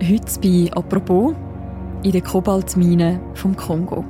Heute 0.00 0.40
bei 0.40 0.70
«Apropos» 0.76 1.34
in 2.04 2.12
der 2.12 2.20
Kobaltmine 2.22 3.20
vom 3.34 3.56
Kongo. 3.56 4.04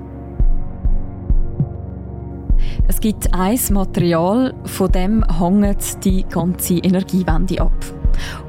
Es 2.86 3.00
gibt 3.00 3.32
ein 3.32 3.58
Material, 3.70 4.52
von 4.64 4.92
dem 4.92 5.24
hängt 5.24 6.04
die 6.04 6.24
ganze 6.24 6.74
Energiewende 6.74 7.62
ab. 7.62 7.72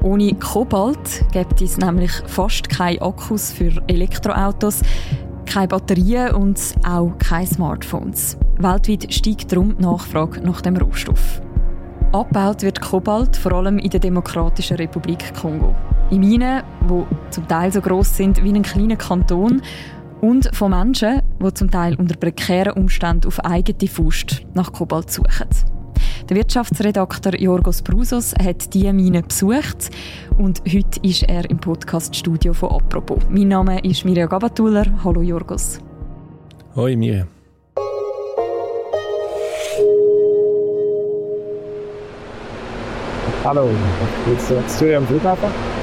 Ohne 0.02 0.34
Kobalt 0.34 1.24
gibt 1.32 1.62
es 1.62 1.78
nämlich 1.78 2.12
fast 2.26 2.68
keine 2.68 3.00
Akkus 3.00 3.52
für 3.52 3.72
Elektroautos, 3.86 4.82
keine 5.46 5.68
Batterien 5.68 6.34
und 6.34 6.60
auch 6.86 7.16
keine 7.18 7.46
Smartphones. 7.46 8.36
Weltweit 8.58 9.12
steigt 9.14 9.50
darum 9.50 9.78
die 9.78 9.82
Nachfrage 9.82 10.42
nach 10.42 10.60
dem 10.60 10.76
Rohstoff. 10.76 11.40
Abgebaut 12.12 12.62
wird 12.62 12.82
Kobalt 12.82 13.34
vor 13.34 13.52
allem 13.52 13.78
in 13.78 13.88
der 13.88 14.00
Demokratischen 14.00 14.76
Republik 14.76 15.32
Kongo. 15.40 15.74
In 16.10 16.20
Minen, 16.20 16.64
die 16.88 17.30
zum 17.30 17.46
Teil 17.46 17.72
so 17.72 17.80
groß 17.80 18.16
sind 18.16 18.42
wie 18.42 18.52
ein 18.52 18.62
kleiner 18.62 18.96
Kanton 18.96 19.62
und 20.20 20.50
von 20.56 20.72
Menschen, 20.72 21.22
die 21.40 21.54
zum 21.54 21.70
Teil 21.70 21.94
unter 21.94 22.16
prekären 22.16 22.72
Umständen 22.72 23.28
auf 23.28 23.38
eigene 23.44 23.88
Faust 23.88 24.44
nach 24.54 24.72
Kobalt 24.72 25.08
suchen. 25.12 25.46
Der 26.28 26.36
Wirtschaftsredakteur 26.36 27.40
Jorgos 27.40 27.82
Brusos 27.82 28.34
hat 28.44 28.74
diese 28.74 28.92
Mine 28.92 29.22
besucht 29.22 29.90
und 30.36 30.60
heute 30.66 31.00
ist 31.02 31.22
er 31.22 31.48
im 31.48 31.58
Podcaststudio 31.58 32.54
von 32.54 32.70
«Apropos». 32.70 33.22
Mein 33.30 33.46
Name 33.46 33.78
ist 33.84 34.04
Mirja 34.04 34.26
Gabatuller. 34.26 34.86
Hallo 35.04 35.22
Jorgos. 35.22 35.78
Hoi 36.74 36.96
Mirja. 36.96 37.28
Hallo, 43.44 43.70
ich 43.70 44.46
bin 44.48 44.56
jetzt 44.56 44.78
Zürich 44.78 44.96
am 44.96 45.06
Flughafen 45.06 45.79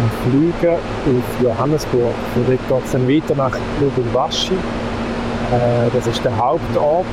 und 0.00 0.30
fliege 0.30 0.72
auf 0.72 1.42
Johannesburg. 1.42 2.14
Von 2.34 2.46
dort 2.46 2.68
geht 2.68 2.84
es 2.84 2.92
dann 2.92 3.08
weiter 3.08 3.34
nach 3.34 3.58
Lubumbashi. 3.80 4.54
Äh, 4.54 5.90
das 5.92 6.06
ist 6.06 6.24
der 6.24 6.36
Hauptort 6.36 7.06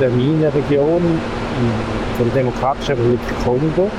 der 0.00 0.10
Minenregion 0.10 1.02
der 2.18 2.26
Demokratischen 2.34 2.96
Republik 2.96 3.20
Kongo. 3.44 3.90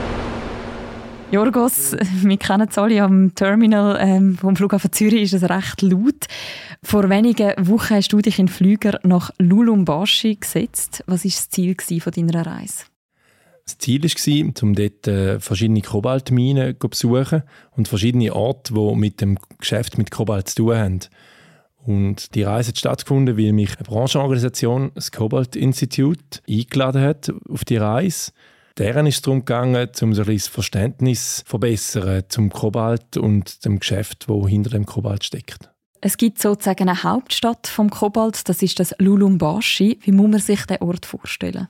Jorgos, 1.32 1.96
wir 2.22 2.38
kennen 2.38 2.68
es 2.70 2.78
alle 2.78 3.02
am 3.02 3.34
Terminal 3.34 3.98
ähm, 4.00 4.38
vom 4.38 4.56
Flughafen 4.56 4.92
Zürich, 4.92 5.24
ist 5.24 5.34
es 5.34 5.50
recht 5.50 5.82
laut. 5.82 6.28
Vor 6.84 7.10
wenigen 7.10 7.54
Wochen 7.58 7.96
hast 7.96 8.12
du 8.12 8.20
dich 8.20 8.38
in 8.38 8.48
Flüger 8.48 9.00
nach 9.04 9.32
Lulumbashi 9.38 10.36
gesetzt. 10.36 11.04
Was 11.08 11.24
war 11.24 11.32
das 11.32 11.50
Ziel 11.50 11.76
deiner 11.76 12.46
Reise? 12.46 12.91
Das 13.72 13.78
Ziel 13.78 14.04
war, 14.04 14.64
um 14.64 14.76
dort 14.76 15.08
äh, 15.08 15.40
verschiedene 15.40 15.82
Kobaltminen 15.82 16.76
zu 16.80 16.90
besuchen 16.90 17.44
und 17.72 17.88
verschiedene 17.88 18.36
Orte, 18.36 18.74
die 18.74 18.96
mit 18.96 19.22
dem 19.22 19.38
Geschäft 19.60 19.98
mit 19.98 20.12
Kobalt 20.12 20.50
zu 20.50 20.56
tun 20.58 20.76
haben. 20.76 21.00
Und 21.86 22.36
die 22.36 22.44
Reise 22.44 22.70
hat 22.70 22.78
stattgefunden, 22.78 23.38
weil 23.38 23.54
mich 23.54 23.78
eine 23.78 23.86
Branchenorganisation, 23.86 24.92
das 24.94 25.12
Cobalt 25.14 25.56
Institute, 25.56 26.42
eingeladen 26.50 27.02
hat 27.02 27.32
auf 27.50 27.64
die 27.64 27.78
Reise. 27.78 28.34
Deren 28.78 29.06
ist 29.08 29.16
es 29.16 29.22
darum 29.22 29.40
gegangen, 29.40 29.88
um 30.02 30.14
so 30.14 30.24
ein 30.24 30.34
das 30.34 30.48
Verständnis 30.48 31.38
zu 31.38 31.46
verbessern 31.46 32.24
zum 32.28 32.50
Kobalt 32.50 33.16
und 33.16 33.64
dem 33.64 33.80
Geschäft, 33.80 34.28
wo 34.28 34.48
hinter 34.50 34.72
dem 34.72 34.86
Kobalt 34.86 35.24
steckt. 35.24 35.70
Es 36.02 36.18
gibt 36.18 36.40
sozusagen 36.40 36.90
eine 36.90 37.04
Hauptstadt 37.04 37.68
vom 37.68 37.90
Kobalt, 37.90 38.50
das 38.50 38.62
ist 38.62 38.82
das 38.82 38.94
Lulumbashi. 38.98 40.00
Wie 40.02 40.12
muss 40.12 40.30
man 40.30 40.40
sich 40.40 40.66
den 40.66 40.82
Ort 40.82 41.06
vorstellen? 41.06 41.70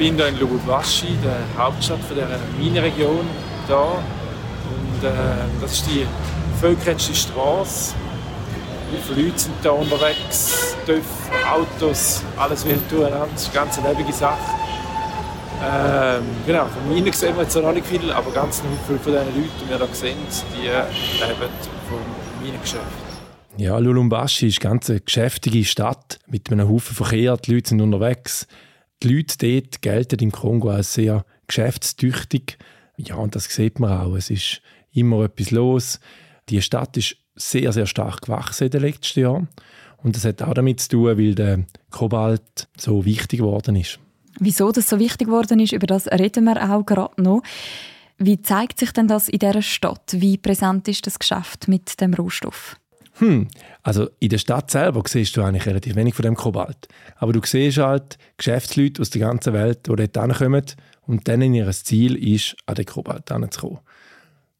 Bin 0.00 0.16
hier 0.16 0.28
in 0.28 0.40
Lubumbashi, 0.40 1.08
der 1.22 1.62
Hauptstadt 1.62 1.98
dieser 2.10 2.26
Minenregion. 2.58 3.26
Da. 3.68 3.82
Und 3.82 5.04
äh, 5.04 5.10
das 5.60 5.72
ist 5.72 5.86
die 5.88 6.06
völkerrechtliche 6.58 7.28
Straße 7.28 7.94
wie 8.90 8.96
viele 8.96 9.26
Leute 9.26 9.38
sind 9.38 9.54
da 9.62 9.70
unterwegs? 9.70 10.76
TÜV, 10.86 11.04
Autos, 11.48 12.22
alles 12.36 12.66
wird 12.66 12.80
durcheinander. 12.90 13.28
Das 13.32 13.42
ist 13.42 13.56
eine 13.56 13.66
ganz 13.66 13.76
lebende 13.76 14.12
Sache. 14.12 14.38
Ähm, 15.62 16.22
genau, 16.46 16.66
von 16.66 16.88
Minen 16.88 17.12
sehen 17.12 17.36
wir 17.36 17.42
jetzt 17.42 17.54
noch 17.54 17.72
nicht 17.72 17.86
viel, 17.86 18.10
aber 18.10 18.30
ganz 18.30 18.62
viele 18.86 18.98
von 18.98 19.12
den 19.12 19.26
Leuten, 19.26 19.50
die 19.62 19.68
wir 19.68 19.76
hier 19.76 19.88
sehen, 19.92 20.16
die 20.54 20.66
leben 20.66 21.50
vom 21.88 22.42
Minengeschäft. 22.42 22.82
Ja, 23.58 23.76
Lulumbashi 23.78 24.48
ist 24.48 24.64
eine 24.64 24.70
ganz 24.80 24.92
geschäftige 25.04 25.64
Stadt 25.64 26.18
mit 26.26 26.50
einem 26.50 26.68
Haufen 26.68 26.96
Verkehr. 26.96 27.36
Die 27.36 27.54
Leute 27.54 27.68
sind 27.68 27.82
unterwegs. 27.82 28.46
Die 29.02 29.08
Leute 29.08 29.38
dort 29.38 29.82
gelten 29.82 30.18
im 30.20 30.32
Kongo 30.32 30.70
als 30.70 30.94
sehr 30.94 31.24
geschäftstüchtig. 31.46 32.58
Ja, 32.96 33.16
und 33.16 33.34
das 33.34 33.44
sieht 33.44 33.80
man 33.80 33.98
auch. 33.98 34.14
Es 34.14 34.30
ist 34.30 34.60
immer 34.92 35.24
etwas 35.24 35.50
los. 35.50 36.00
Die 36.48 36.60
Stadt 36.60 36.96
ist 36.96 37.16
sehr, 37.34 37.72
sehr 37.72 37.86
stark 37.86 38.22
gewachsen 38.22 38.64
in 38.64 38.70
den 38.70 38.82
letzten 38.82 39.20
Jahren. 39.20 39.48
Und 40.02 40.16
das 40.16 40.24
hat 40.24 40.42
auch 40.42 40.54
damit 40.54 40.80
zu 40.80 40.88
tun, 40.90 41.18
weil 41.18 41.34
der 41.34 41.64
Kobalt 41.90 42.68
so 42.76 43.04
wichtig 43.04 43.40
geworden 43.40 43.76
ist. 43.76 43.98
Wieso 44.38 44.72
das 44.72 44.88
so 44.88 44.98
wichtig 44.98 45.28
geworden 45.28 45.60
ist, 45.60 45.72
über 45.72 45.86
das 45.86 46.06
reden 46.06 46.44
wir 46.44 46.70
auch 46.70 46.84
gerade 46.84 47.20
noch. 47.20 47.42
Wie 48.18 48.40
zeigt 48.42 48.78
sich 48.78 48.92
denn 48.92 49.08
das 49.08 49.28
in 49.28 49.38
dieser 49.38 49.62
Stadt? 49.62 50.14
Wie 50.16 50.36
präsent 50.36 50.88
ist 50.88 51.06
das 51.06 51.18
Geschäft 51.18 51.68
mit 51.68 52.00
dem 52.00 52.14
Rohstoff? 52.14 52.76
Hm, 53.20 53.48
also 53.82 54.08
in 54.18 54.30
der 54.30 54.38
Stadt 54.38 54.70
selber 54.70 55.02
siehst 55.06 55.36
du 55.36 55.42
eigentlich 55.42 55.66
relativ 55.66 55.94
wenig 55.94 56.14
von 56.14 56.22
dem 56.22 56.36
Kobalt. 56.36 56.88
Aber 57.16 57.32
du 57.34 57.40
siehst 57.44 57.76
halt 57.76 58.16
Geschäftsleute 58.38 59.02
aus 59.02 59.10
der 59.10 59.20
ganzen 59.20 59.52
Welt, 59.52 59.86
die 59.86 59.94
dort 59.94 60.16
hinkommen 60.16 60.64
und 61.06 61.28
dann 61.28 61.42
in 61.42 61.54
ihr 61.54 61.70
Ziel 61.70 62.16
ist, 62.16 62.56
an 62.64 62.76
den 62.76 62.86
Kobalt 62.86 63.30
hinzukommen. 63.30 63.80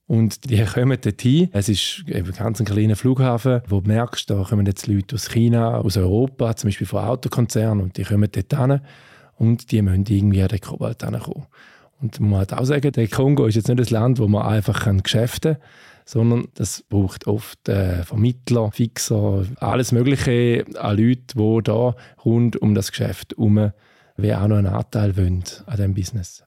Und 0.06 0.50
die 0.50 0.62
kommen 0.64 1.00
dorthin. 1.00 1.48
Es 1.52 1.68
ist 1.68 2.04
eben 2.08 2.32
ganz 2.32 2.60
ein 2.60 2.66
kleiner 2.66 2.96
Flughafen, 2.96 3.62
wo 3.68 3.80
du 3.80 3.88
merkst, 3.88 4.28
da 4.28 4.42
kommen 4.42 4.66
jetzt 4.66 4.86
Leute 4.88 5.14
aus 5.14 5.30
China, 5.30 5.78
aus 5.78 5.96
Europa, 5.96 6.54
zum 6.56 6.68
Beispiel 6.68 6.86
von 6.86 7.04
Autokonzernen, 7.04 7.82
und 7.82 7.96
die 7.96 8.02
kommen 8.02 8.28
dort 8.30 8.54
hin 8.54 8.80
und 9.36 9.70
die 9.70 9.80
müssen 9.80 10.04
irgendwie 10.06 10.42
an 10.42 10.48
den 10.48 10.60
Kobalt 10.60 11.02
hinkommen. 11.02 11.46
Und 12.02 12.18
man 12.18 12.30
muss 12.30 12.52
auch 12.52 12.64
sagen, 12.64 12.92
der 12.92 13.08
Kongo 13.08 13.46
ist 13.46 13.54
jetzt 13.54 13.68
nicht 13.68 13.78
ein 13.78 13.94
Land, 13.94 14.18
wo 14.18 14.26
man 14.26 14.46
einfach 14.46 14.86
Geschäfte 15.02 15.60
sondern 16.10 16.48
das 16.54 16.82
braucht 16.88 17.28
oft 17.28 17.68
äh, 17.68 18.02
Vermittler, 18.02 18.72
Fixer, 18.72 19.44
alles 19.60 19.92
Mögliche 19.92 20.64
an 20.76 20.96
Leuten, 20.96 21.38
die 21.38 21.62
da 21.62 21.94
rund 22.24 22.60
um 22.60 22.74
das 22.74 22.90
Geschäft 22.90 23.34
herum 23.36 23.58
auch 23.58 24.48
noch 24.48 24.56
einen 24.56 24.66
Anteil 24.66 25.16
wollen 25.16 25.44
an 25.66 25.76
diesem 25.76 25.94
Business. 25.94 26.42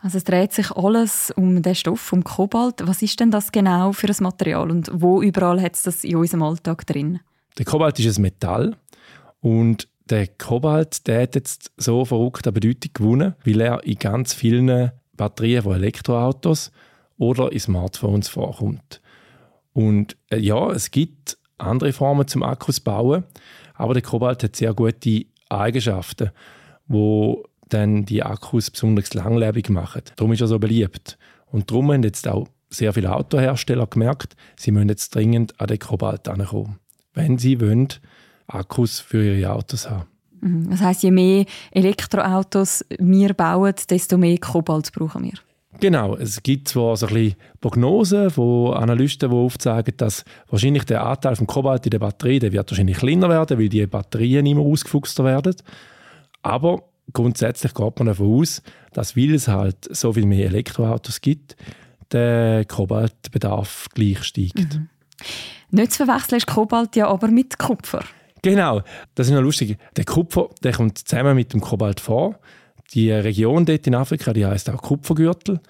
Also 0.00 0.18
es 0.18 0.24
dreht 0.24 0.52
sich 0.52 0.72
alles 0.72 1.30
um 1.30 1.62
den 1.62 1.74
Stoff, 1.74 2.12
um 2.12 2.24
Kobalt. 2.24 2.82
Was 2.84 3.00
ist 3.00 3.18
denn 3.20 3.30
das 3.30 3.52
genau 3.52 3.92
für 3.92 4.08
ein 4.08 4.16
Material 4.20 4.70
und 4.70 4.90
wo 4.92 5.22
überall 5.22 5.62
hat 5.62 5.76
es 5.76 5.84
das 5.84 6.04
in 6.04 6.16
unserem 6.16 6.42
Alltag 6.42 6.84
drin? 6.86 7.20
Der 7.58 7.64
Kobalt 7.64 7.98
ist 8.00 8.18
ein 8.18 8.22
Metall 8.22 8.76
und 9.40 9.88
der 10.10 10.26
Kobalt 10.26 11.06
der 11.06 11.22
hat 11.22 11.36
jetzt 11.36 11.70
so 11.76 12.04
verrückt 12.04 12.46
an 12.46 12.54
Bedeutung 12.54 12.90
gewonnen, 12.92 13.34
weil 13.44 13.60
er 13.60 13.84
in 13.84 13.98
ganz 13.98 14.34
vielen 14.34 14.90
Batterien 15.16 15.62
von 15.62 15.74
Elektroautos 15.74 16.72
oder 17.18 17.52
in 17.52 17.60
Smartphones 17.60 18.28
vorkommt. 18.28 19.00
Und 19.72 20.16
äh, 20.30 20.38
ja, 20.38 20.70
es 20.70 20.90
gibt 20.90 21.38
andere 21.58 21.92
Formen 21.92 22.26
zum 22.26 22.42
Akkus 22.42 22.80
bauen, 22.80 23.24
aber 23.74 23.94
der 23.94 24.02
Kobalt 24.02 24.42
hat 24.42 24.56
sehr 24.56 24.74
gute 24.74 25.26
Eigenschaften, 25.48 26.30
wo 26.86 27.44
dann 27.68 28.04
die 28.04 28.22
Akkus 28.22 28.70
besonders 28.70 29.14
langlebig 29.14 29.68
machen. 29.70 30.02
Darum 30.16 30.32
ist 30.32 30.40
er 30.40 30.46
so 30.46 30.58
beliebt. 30.58 31.18
Und 31.46 31.70
darum 31.70 31.92
haben 31.92 32.02
jetzt 32.02 32.28
auch 32.28 32.48
sehr 32.70 32.92
viele 32.92 33.14
Autohersteller 33.14 33.86
gemerkt, 33.86 34.36
sie 34.56 34.70
müssen 34.70 34.88
jetzt 34.88 35.14
dringend 35.14 35.58
an 35.60 35.68
den 35.68 35.78
Kobalt 35.78 36.28
ankommen, 36.28 36.78
wenn 37.14 37.38
sie 37.38 37.60
wollen, 37.60 37.88
Akkus 38.48 39.00
für 39.00 39.24
ihre 39.24 39.52
Autos 39.52 39.88
haben. 39.88 40.06
Mhm. 40.40 40.70
Das 40.70 40.80
heißt, 40.80 41.02
je 41.02 41.10
mehr 41.10 41.44
Elektroautos 41.70 42.84
wir 42.98 43.34
bauen, 43.34 43.74
desto 43.90 44.18
mehr 44.18 44.38
Kobalt 44.38 44.92
brauchen 44.92 45.24
wir. 45.24 45.34
Genau, 45.80 46.16
es 46.16 46.42
gibt 46.42 46.68
zwar 46.68 46.96
so 46.96 47.06
ein 47.06 47.14
bisschen 47.14 47.36
Prognosen 47.60 48.30
von 48.30 48.74
Analysten, 48.74 49.30
die 49.30 49.36
aufzeigen, 49.36 49.94
dass 49.96 50.24
wahrscheinlich 50.48 50.84
der 50.84 51.04
Anteil 51.04 51.36
von 51.36 51.46
Kobalt 51.46 51.84
in 51.86 51.90
der 51.90 51.98
Batterie 51.98 52.38
der 52.38 52.52
wird 52.52 52.70
wahrscheinlich 52.70 52.98
kleiner 52.98 53.28
werden, 53.28 53.58
weil 53.58 53.68
die 53.68 53.86
Batterien 53.86 54.46
immer 54.46 54.62
ausgefuchster 54.62 55.24
werden. 55.24 55.54
Aber 56.42 56.82
grundsätzlich 57.12 57.74
geht 57.74 57.98
man 57.98 58.06
davon 58.06 58.40
aus, 58.40 58.62
dass 58.92 59.16
weil 59.16 59.34
es 59.34 59.48
halt 59.48 59.76
so 59.90 60.12
viel 60.12 60.26
mehr 60.26 60.46
Elektroautos 60.46 61.20
gibt, 61.20 61.56
der 62.12 62.64
Kobaltbedarf 62.64 63.88
gleich 63.94 64.22
steigt. 64.24 64.76
Mhm. 64.76 64.88
Nicht 65.70 65.92
zu 65.92 66.06
verwechseln 66.06 66.38
ist 66.38 66.46
Kobalt 66.46 66.96
ja 66.96 67.08
aber 67.08 67.28
mit 67.28 67.58
Kupfer. 67.58 68.04
Genau, 68.42 68.82
das 69.14 69.26
ist 69.26 69.32
noch 69.32 69.42
lustig. 69.42 69.76
Der 69.96 70.04
Kupfer 70.04 70.48
der 70.62 70.72
kommt 70.72 70.98
zusammen 70.98 71.34
mit 71.34 71.52
dem 71.52 71.60
Kobalt 71.60 72.00
vor. 72.00 72.38
Die 72.94 73.10
Region 73.10 73.64
dort 73.64 73.86
in 73.86 73.94
Afrika, 73.94 74.32
die 74.32 74.46
heißt 74.46 74.70
auch 74.70 74.82
Kupfergürtel. 74.82 75.60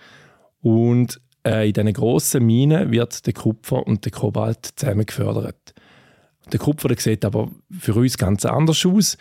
Und 0.60 1.20
äh, 1.46 1.68
in 1.68 1.72
diesen 1.72 1.92
grossen 1.92 2.44
Minen 2.44 2.90
wird 2.90 3.26
der 3.26 3.32
Kupfer 3.32 3.86
und 3.86 4.04
der 4.04 4.12
Kobalt 4.12 4.72
zusammen 4.76 5.06
gefördert. 5.06 5.74
Der 6.52 6.60
Kupfer 6.60 6.88
der 6.88 6.98
sieht 6.98 7.24
aber 7.24 7.50
für 7.76 7.94
uns 7.94 8.18
ganz 8.18 8.44
anders 8.44 8.84
aus. 8.86 9.16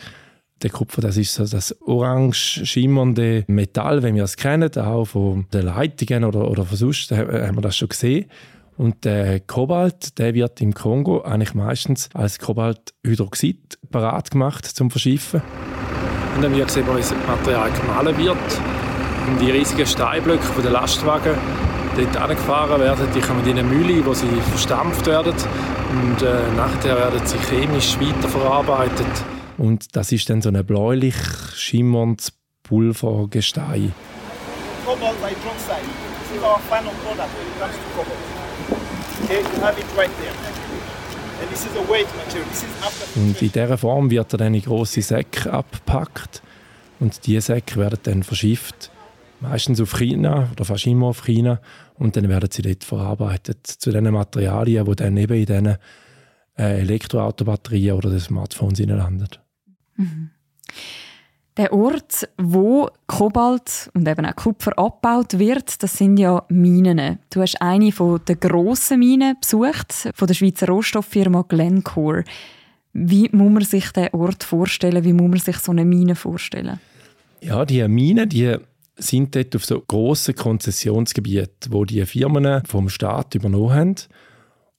Der 0.62 0.70
Kupfer, 0.70 1.02
das 1.02 1.18
ist 1.18 1.34
so 1.34 1.46
das 1.46 1.76
orange 1.82 2.66
schimmernde 2.66 3.44
Metall, 3.48 4.04
wenn 4.04 4.16
wir 4.16 4.24
es 4.24 4.38
kennen, 4.38 4.72
auch 4.78 5.06
von 5.06 5.48
den 5.54 5.66
Leitungen 5.66 6.24
oder, 6.24 6.50
oder 6.50 6.66
von 6.66 6.78
sonst, 6.78 7.12
haben 7.12 7.56
wir 7.56 7.62
das 7.62 7.76
schon 7.76 7.90
gesehen. 7.90 8.26
Und 8.78 9.06
der 9.06 9.40
Kobalt, 9.42 10.18
der 10.18 10.34
wird 10.34 10.62
im 10.62 10.74
Kongo 10.74 11.22
eigentlich 11.22 11.54
meistens 11.54 12.10
als 12.14 12.40
Kobalthydroxid 12.40 13.80
parat 13.90 14.32
gemacht 14.32 14.66
zum 14.66 14.92
Verschiffen. 14.92 15.42
Und 16.36 16.44
dann 16.44 16.54
wird 16.54 16.68
gesehen, 16.68 16.86
wie 16.92 16.98
das 16.98 17.14
Material 17.28 17.72
gemahlen 17.72 18.18
wird. 18.18 18.38
Und 19.28 19.42
die 19.42 19.52
riesigen 19.52 19.86
Steinblöcke 19.86 20.44
von 20.44 20.64
den 20.64 20.74
Lastwagen 20.74 21.36
dort 21.96 22.18
angefahren 22.18 22.82
werden, 22.82 23.08
die 23.16 23.22
kommen 23.22 23.46
in 23.46 23.58
eine 23.58 23.64
Mühle, 23.64 24.06
wo 24.06 24.14
sie 24.14 24.28
verstampft 24.50 25.06
werden. 25.08 25.34
Und 25.34 26.22
äh, 26.22 26.52
nachher 26.58 26.98
werden 26.98 27.22
sie 27.26 27.38
chemisch 27.38 27.98
weiterverarbeitet. 28.00 29.08
Und 29.58 29.96
das 29.96 30.12
ist 30.12 30.30
dann 30.30 30.42
so 30.42 30.50
ein 30.50 30.66
bläulich 30.66 31.16
schimmerndes 31.56 32.34
Pulvergestein. 32.64 33.94
Cobalt 34.86 35.16
hydroxide. 35.22 35.88
This 36.30 36.38
is 36.38 36.44
our 36.44 36.60
final 36.70 36.92
product 37.04 37.30
when 37.38 37.48
it 37.48 37.60
comes 37.60 37.76
to 37.76 37.88
cobalt. 37.96 38.36
Okay, 39.24 39.42
you 39.42 39.62
have 39.62 39.80
it 39.80 39.86
right 39.98 40.12
there. 40.20 40.65
Und 43.16 43.42
in 43.42 43.52
dieser 43.52 43.78
Form 43.78 44.10
wird 44.10 44.34
er 44.34 44.38
dann 44.38 44.54
in 44.54 44.62
grosse 44.62 45.02
Säcke 45.02 45.52
abgepackt. 45.52 46.42
Und 47.00 47.26
diese 47.26 47.42
Säcke 47.42 47.78
werden 47.78 48.00
dann 48.04 48.24
verschifft. 48.24 48.92
Meistens 49.42 49.82
auf 49.82 49.94
China 49.98 50.50
oder 50.52 50.66
fast 50.66 50.88
immer 50.88 51.08
auf 51.08 51.24
China. 51.26 51.60
Und 51.96 52.16
dann 52.16 52.30
werden 52.30 52.50
sie 52.52 52.62
dort 52.62 52.84
verarbeitet 52.84 53.66
zu 53.68 53.92
den 53.92 54.12
Materialien, 54.12 54.86
die 54.86 54.96
dann 54.96 55.18
eben 55.18 55.34
in 55.34 55.46
diesen 55.46 55.78
äh, 56.58 56.80
Elektroautobatterien 56.82 57.96
oder 57.96 58.10
den 58.10 58.20
Smartphones 58.20 58.80
landen. 58.80 59.28
Mhm. 59.98 60.32
Der 61.58 61.72
Ort, 61.72 62.28
wo 62.38 62.90
Kobalt 63.08 63.90
und 63.94 64.06
eben 64.06 64.26
auch 64.26 64.36
Kupfer 64.36 64.78
abgebaut 64.78 65.40
wird, 65.40 65.82
das 65.82 65.98
sind 65.98 66.18
ja 66.18 66.44
Minen. 66.50 67.20
Du 67.30 67.42
hast 67.42 67.62
eine 67.62 67.94
von 67.94 68.20
der 68.28 68.36
grossen 68.36 69.00
Minen 69.00 69.38
besucht, 69.40 70.10
von 70.14 70.28
der 70.28 70.34
Schweizer 70.34 70.68
Rohstofffirma 70.68 71.46
Glencore. 71.48 72.26
Wie 72.92 73.30
muss 73.32 73.52
man 73.52 73.64
sich 73.64 73.90
den 73.92 74.10
Ort 74.14 74.44
vorstellen? 74.44 75.06
Wie 75.06 75.14
muss 75.14 75.30
man 75.30 75.40
sich 75.40 75.58
so 75.58 75.72
eine 75.72 75.86
Mine 75.86 76.16
vorstellen? 76.16 76.80
Ja, 77.40 77.64
die 77.64 77.88
Minen, 77.88 78.28
die 78.28 78.58
sind 78.98 79.34
dort 79.34 79.56
auf 79.56 79.66
so 79.66 79.80
grossen 79.80 80.36
Konzessionsgebieten, 80.36 81.72
wo 81.72 81.86
die 81.86 82.06
Firmen 82.06 82.66
vom 82.66 82.90
Staat 82.90 83.34
übernommen 83.36 83.74
haben. 83.74 83.96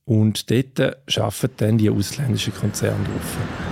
Und 0.04 0.50
dort 0.50 0.80
arbeiten 0.80 1.54
dann 1.56 1.78
die 1.78 1.90
ausländischen 1.90 2.54
Konzerne 2.54 3.02
drauf 3.04 3.65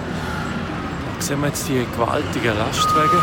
sehen 1.25 1.41
wir 1.41 1.49
jetzt 1.49 1.67
die 1.71 1.87
gewaltigen 1.97 2.55
Lastwagen, 2.59 3.19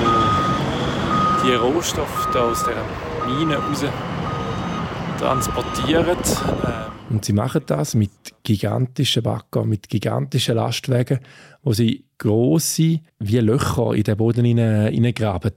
wo 0.00 1.46
die 1.46 1.54
Rohstoffe 1.54 2.28
da 2.32 2.50
aus 2.50 2.64
der 2.64 2.82
Mine 3.28 3.58
raus 3.58 3.84
transportieren. 5.20 6.16
Ähm, 6.66 6.92
und 7.10 7.24
sie 7.24 7.32
machen 7.32 7.62
das 7.64 7.94
mit 7.94 8.10
gigantischen 8.42 9.22
Bagger, 9.22 9.64
mit 9.64 9.88
gigantischen 9.88 10.56
Lastwagen, 10.56 11.20
wo 11.62 11.72
sie 11.74 12.04
grosse 12.18 12.98
wie 13.20 13.38
Löcher 13.38 13.94
in 13.94 14.02
den 14.02 14.16
Boden 14.16 14.44
hineingraben 14.44 15.52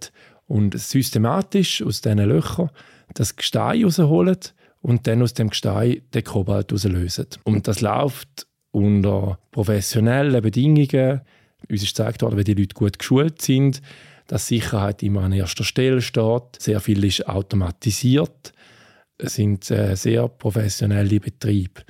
und 0.45 0.79
systematisch 0.79 1.81
aus 1.81 2.01
diesen 2.01 2.29
Löchern 2.29 2.69
das 3.15 3.35
Gestein 3.35 3.85
rausholen 3.85 4.37
und 4.81 5.07
dann 5.07 5.23
aus 5.23 5.33
dem 5.33 5.49
Gestein 5.49 6.03
den 6.13 6.23
Kobalt 6.23 6.71
rauslösen. 6.71 7.25
Und 7.43 7.67
das 7.67 7.81
läuft 7.81 8.45
unter 8.73 9.39
professionellen 9.51 10.41
Bedingungen. 10.41 11.21
Uns 11.69 11.83
ist 11.83 11.95
gezeigt 11.95 12.21
worden, 12.21 12.37
wenn 12.37 12.43
die 12.43 12.55
Leute 12.55 12.73
gut 12.73 12.99
geschult 12.99 13.41
sind, 13.41 13.81
dass 14.27 14.47
Sicherheit 14.47 15.01
immer 15.03 15.21
an 15.21 15.31
erster 15.31 15.63
Stelle 15.63 16.01
steht. 16.01 16.43
Sehr 16.59 16.81
viel 16.81 17.03
ist 17.05 17.27
automatisiert. 17.27 18.51
Es 19.17 19.35
sind 19.35 19.69
äh, 19.71 19.95
sehr 19.95 20.27
professionelle 20.27 21.19
Betriebe. 21.19 21.81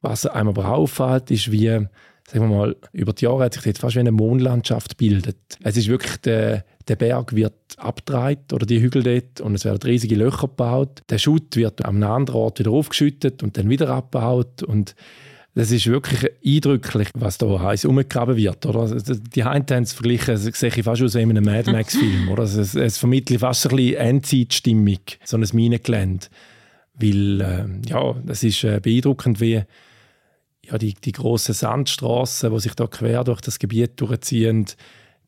Was 0.00 0.26
einem 0.26 0.48
aber 0.48 0.68
auffällt, 0.72 1.30
ist, 1.30 1.50
wie 1.50 1.86
sagen 2.30 2.50
wir 2.50 2.56
mal, 2.56 2.76
über 2.92 3.14
die 3.14 3.24
Jahre 3.24 3.44
hat 3.44 3.54
sich 3.54 3.64
jetzt 3.64 3.80
fast 3.80 3.96
wie 3.96 4.00
eine 4.00 4.12
Mondlandschaft 4.12 4.98
bildet. 4.98 5.38
Es 5.62 5.76
ist 5.78 5.88
wirklich, 5.88 6.18
der, 6.18 6.64
der 6.86 6.96
Berg 6.96 7.34
wird 7.34 7.54
abgedreht 7.78 8.52
oder 8.52 8.66
die 8.66 8.80
Hügel 8.80 9.02
dort 9.02 9.40
und 9.40 9.54
es 9.54 9.64
werden 9.64 9.80
riesige 9.82 10.14
Löcher 10.14 10.48
gebaut. 10.48 11.02
Der 11.08 11.18
Schutt 11.18 11.56
wird 11.56 11.84
am 11.86 12.02
anderen 12.02 12.36
Ort 12.36 12.58
wieder 12.58 12.70
aufgeschüttet 12.70 13.42
und 13.42 13.56
dann 13.56 13.70
wieder 13.70 13.88
abgebaut 13.88 14.62
und 14.62 14.94
das 15.58 15.72
ist 15.72 15.88
wirklich 15.88 16.30
eindrücklich, 16.46 17.08
was 17.14 17.36
da 17.36 17.60
heiß 17.60 17.84
umgegraben 17.84 18.36
wird. 18.36 18.64
Oder? 18.64 18.94
Die 18.94 19.42
einen 19.42 19.66
haben 19.68 19.82
es 19.82 19.92
verglichen, 19.92 20.34
das 20.34 20.44
sehe 20.44 20.68
ich 20.68 20.84
fast 20.84 21.02
aus 21.02 21.16
in 21.16 21.30
einem 21.30 21.44
Mad 21.44 21.72
Max-Film. 21.72 22.28
Es, 22.38 22.76
es 22.76 22.96
vermittelt 22.96 23.40
fast 23.40 23.66
ein 23.66 23.74
bisschen 23.74 23.96
Endzeitstimmung, 23.96 25.00
so 25.24 25.36
ein 25.36 25.44
Minengelände. 25.52 26.28
Weil, 26.94 27.40
äh, 27.40 27.88
ja, 27.88 28.14
das 28.24 28.44
ist 28.44 28.62
äh, 28.62 28.78
beeindruckend, 28.80 29.40
wie 29.40 29.64
ja, 30.64 30.78
die, 30.78 30.94
die 30.94 31.10
grossen 31.10 31.56
Sandstraßen, 31.56 32.52
die 32.52 32.60
sich 32.60 32.74
da 32.74 32.86
quer 32.86 33.24
durch 33.24 33.40
das 33.40 33.58
Gebiet 33.58 34.00
durchziehen, 34.00 34.66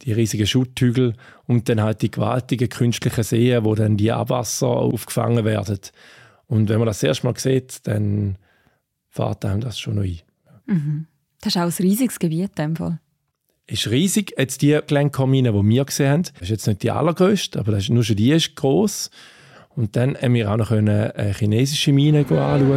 die 0.02 0.12
riesigen 0.12 0.46
Schutthügel 0.46 1.14
und 1.48 1.68
dann 1.68 1.82
halt 1.82 2.02
die 2.02 2.10
gewaltigen 2.12 2.68
künstlichen 2.68 3.24
Seen, 3.24 3.64
wo 3.64 3.74
dann 3.74 3.96
die 3.96 4.12
Abwasser 4.12 4.68
aufgefangen 4.68 5.44
werden. 5.44 5.80
Und 6.46 6.68
wenn 6.68 6.78
man 6.78 6.86
das 6.86 7.02
erste 7.02 7.26
Mal 7.26 7.36
sieht, 7.36 7.84
dann 7.88 8.36
fährt 9.10 9.44
einem 9.44 9.60
das 9.60 9.78
schon 9.78 9.96
noch 9.96 10.02
ein. 10.02 10.20
Mhm. 10.66 11.06
Das 11.40 11.54
ist 11.54 11.60
auch 11.60 11.66
ein 11.66 11.84
riesiges 11.86 12.18
Gebiet 12.18 12.52
in 12.58 12.64
dem 12.64 12.76
Fall. 12.76 13.00
Ist 13.66 13.90
riesig. 13.90 14.34
Jetzt 14.36 14.62
die 14.62 14.78
Glencore-Mine, 14.86 15.52
die 15.52 15.62
wir 15.62 15.84
gesehen 15.84 16.10
haben, 16.10 16.22
das 16.22 16.42
ist 16.42 16.48
jetzt 16.48 16.66
nicht 16.66 16.82
die 16.82 16.90
allergrößte, 16.90 17.58
aber 17.58 17.72
das 17.72 17.84
ist, 17.84 17.90
nur 17.90 18.04
schon 18.04 18.16
die 18.16 18.32
ist 18.32 18.56
gross. 18.56 19.10
Und 19.76 19.96
dann 19.96 20.16
haben 20.16 20.34
wir 20.34 20.50
auch 20.50 20.56
noch 20.56 20.72
eine 20.72 21.34
chinesische 21.38 21.92
Mine 21.92 22.20
anschauen. 22.20 22.70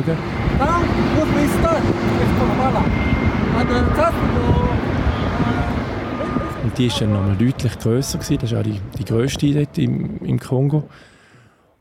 Und 6.63 6.77
die 6.77 6.89
war 6.89 6.99
dann 6.99 7.13
nochmal 7.13 7.37
deutlich 7.37 7.79
grösser. 7.79 8.19
Das 8.19 8.29
ist 8.29 8.53
auch 8.53 8.63
die, 8.63 8.79
die 8.97 9.05
grösste 9.05 9.53
dort 9.53 9.77
im, 9.77 10.19
im 10.23 10.39
Kongo. 10.39 10.89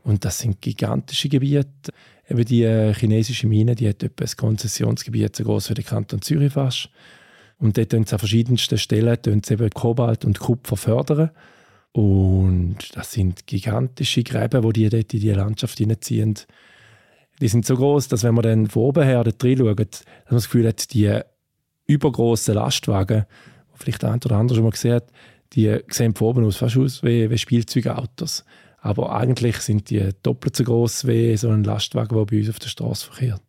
Und 0.03 0.25
das 0.25 0.39
sind 0.39 0.61
gigantische 0.61 1.29
Gebiete. 1.29 1.91
Eben 2.29 2.45
die 2.45 2.63
äh, 2.63 2.93
chinesische 2.93 3.47
Mine, 3.47 3.75
die 3.75 3.89
hat 3.89 4.01
etwa 4.01 4.23
ein 4.23 4.37
Konzessionsgebiet 4.37 5.35
so 5.35 5.43
groß 5.43 5.69
wie 5.69 5.73
der 5.73 5.83
Kanton 5.83 6.21
Zürich 6.21 6.53
fast. 6.53 6.89
Und 7.59 7.77
dort 7.77 7.91
tun 7.91 8.05
sie 8.05 8.13
an 8.13 8.19
verschiedensten 8.19 8.77
Stellen 8.77 9.17
eben 9.25 9.69
Kobalt 9.69 10.25
und 10.25 10.39
Kupfer 10.39 10.77
fördern. 10.77 11.31
Und 11.91 12.77
das 12.93 13.11
sind 13.11 13.45
gigantische 13.45 14.23
Gräben, 14.23 14.61
die 14.63 14.73
die 14.73 14.89
dort 14.89 15.13
in 15.13 15.19
die 15.19 15.31
Landschaft 15.31 15.77
hineinziehen. 15.77 16.39
Die 17.39 17.47
sind 17.47 17.65
so 17.65 17.75
groß, 17.75 18.07
dass 18.07 18.23
wenn 18.23 18.33
man 18.33 18.43
dann 18.43 18.67
von 18.67 18.83
oben 18.83 19.03
her 19.03 19.23
dort 19.23 19.43
reinschaut, 19.43 19.79
dass 19.79 20.03
man 20.25 20.35
das 20.35 20.45
Gefühl 20.45 20.67
hat, 20.67 20.93
die 20.93 21.19
übergroßen 21.85 22.55
Lastwagen, 22.55 23.25
die 23.73 23.83
vielleicht 23.83 24.03
ein 24.03 24.19
oder 24.23 24.37
andere 24.37 24.55
schon 24.55 24.63
mal 24.63 24.71
gesehen 24.71 24.95
hat, 24.95 25.11
die 25.53 25.79
sehen 25.89 26.15
von 26.15 26.27
oben 26.29 26.45
aus 26.45 26.57
fast 26.57 26.77
aus 26.77 27.03
wie, 27.03 27.29
wie 27.29 27.37
Spielzeugautos. 27.37 28.43
Aber 28.83 29.15
eigentlich 29.15 29.57
sind 29.57 29.89
die 29.89 30.09
doppelt 30.23 30.57
so 30.57 30.65
groß 30.65 31.07
wie 31.07 31.37
so 31.37 31.49
ein 31.49 31.63
Lastwagen, 31.63 32.17
der 32.17 32.25
bei 32.25 32.37
uns 32.39 32.49
auf 32.49 32.59
der 32.59 32.67
Straße 32.67 33.05
verkehrt. 33.05 33.41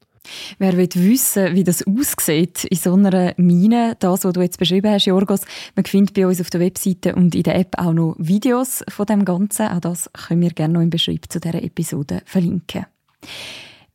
Wer 0.58 0.76
will 0.76 0.88
wissen, 0.94 1.54
wie 1.54 1.64
das 1.64 1.84
aussieht 1.86 2.64
in 2.64 2.76
so 2.78 2.94
einer 2.94 3.34
Mine, 3.36 3.96
das, 3.98 4.24
was 4.24 4.32
du 4.32 4.40
jetzt 4.40 4.58
beschrieben 4.58 4.90
hast, 4.90 5.06
Jorgos, 5.06 5.40
man 5.74 5.84
findet 5.84 6.14
bei 6.14 6.26
uns 6.26 6.40
auf 6.40 6.50
der 6.50 6.60
Webseite 6.60 7.14
und 7.14 7.34
in 7.34 7.42
der 7.42 7.56
App 7.56 7.74
auch 7.76 7.92
noch 7.92 8.14
Videos 8.18 8.84
von 8.88 9.06
dem 9.06 9.24
Ganzen. 9.24 9.66
Auch 9.66 9.80
das 9.80 10.08
können 10.12 10.40
wir 10.40 10.50
gerne 10.50 10.74
noch 10.74 10.80
im 10.80 10.88
Beschreib 10.88 11.24
zu 11.28 11.40
dieser 11.40 11.62
Episode 11.62 12.22
verlinken. 12.24 12.86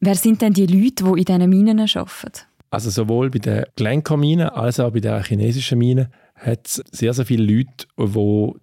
Wer 0.02 0.16
sind 0.16 0.42
denn 0.42 0.54
die 0.54 0.68
Leute, 0.68 1.06
die 1.06 1.20
in 1.20 1.26
diesen 1.26 1.50
Minen 1.50 1.80
arbeiten? 1.80 2.42
Also 2.70 2.90
sowohl 2.92 3.32
bei 3.32 3.40
der 3.40 3.68
Glencore-Mine 3.78 4.56
als 4.56 4.80
auch 4.80 4.92
bei 4.92 5.00
der 5.00 5.24
chinesischen 5.24 5.80
Mine 5.80 6.12
hat 6.40 6.68
es 6.68 6.84
sehr, 6.92 7.14
sehr 7.14 7.26
viele 7.26 7.44
Leute, 7.44 7.86
die 7.98 8.04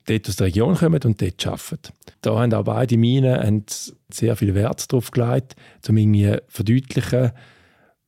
dort 0.07 0.29
aus 0.29 0.37
der 0.37 0.47
Region 0.47 0.75
kommen 0.75 1.01
und 1.05 1.21
dort 1.21 1.47
arbeiten. 1.47 1.93
Da 2.23 2.39
haben 2.39 2.53
auch 2.55 2.65
beide 2.65 2.97
Minen 2.97 3.39
haben 3.39 3.65
sehr 4.11 4.37
viel 4.37 4.55
Wert 4.55 4.91
darauf 4.91 5.11
gelegt, 5.11 5.57
um 5.89 5.97
irgendwie 5.97 6.37
verdeutlichen, 6.49 7.33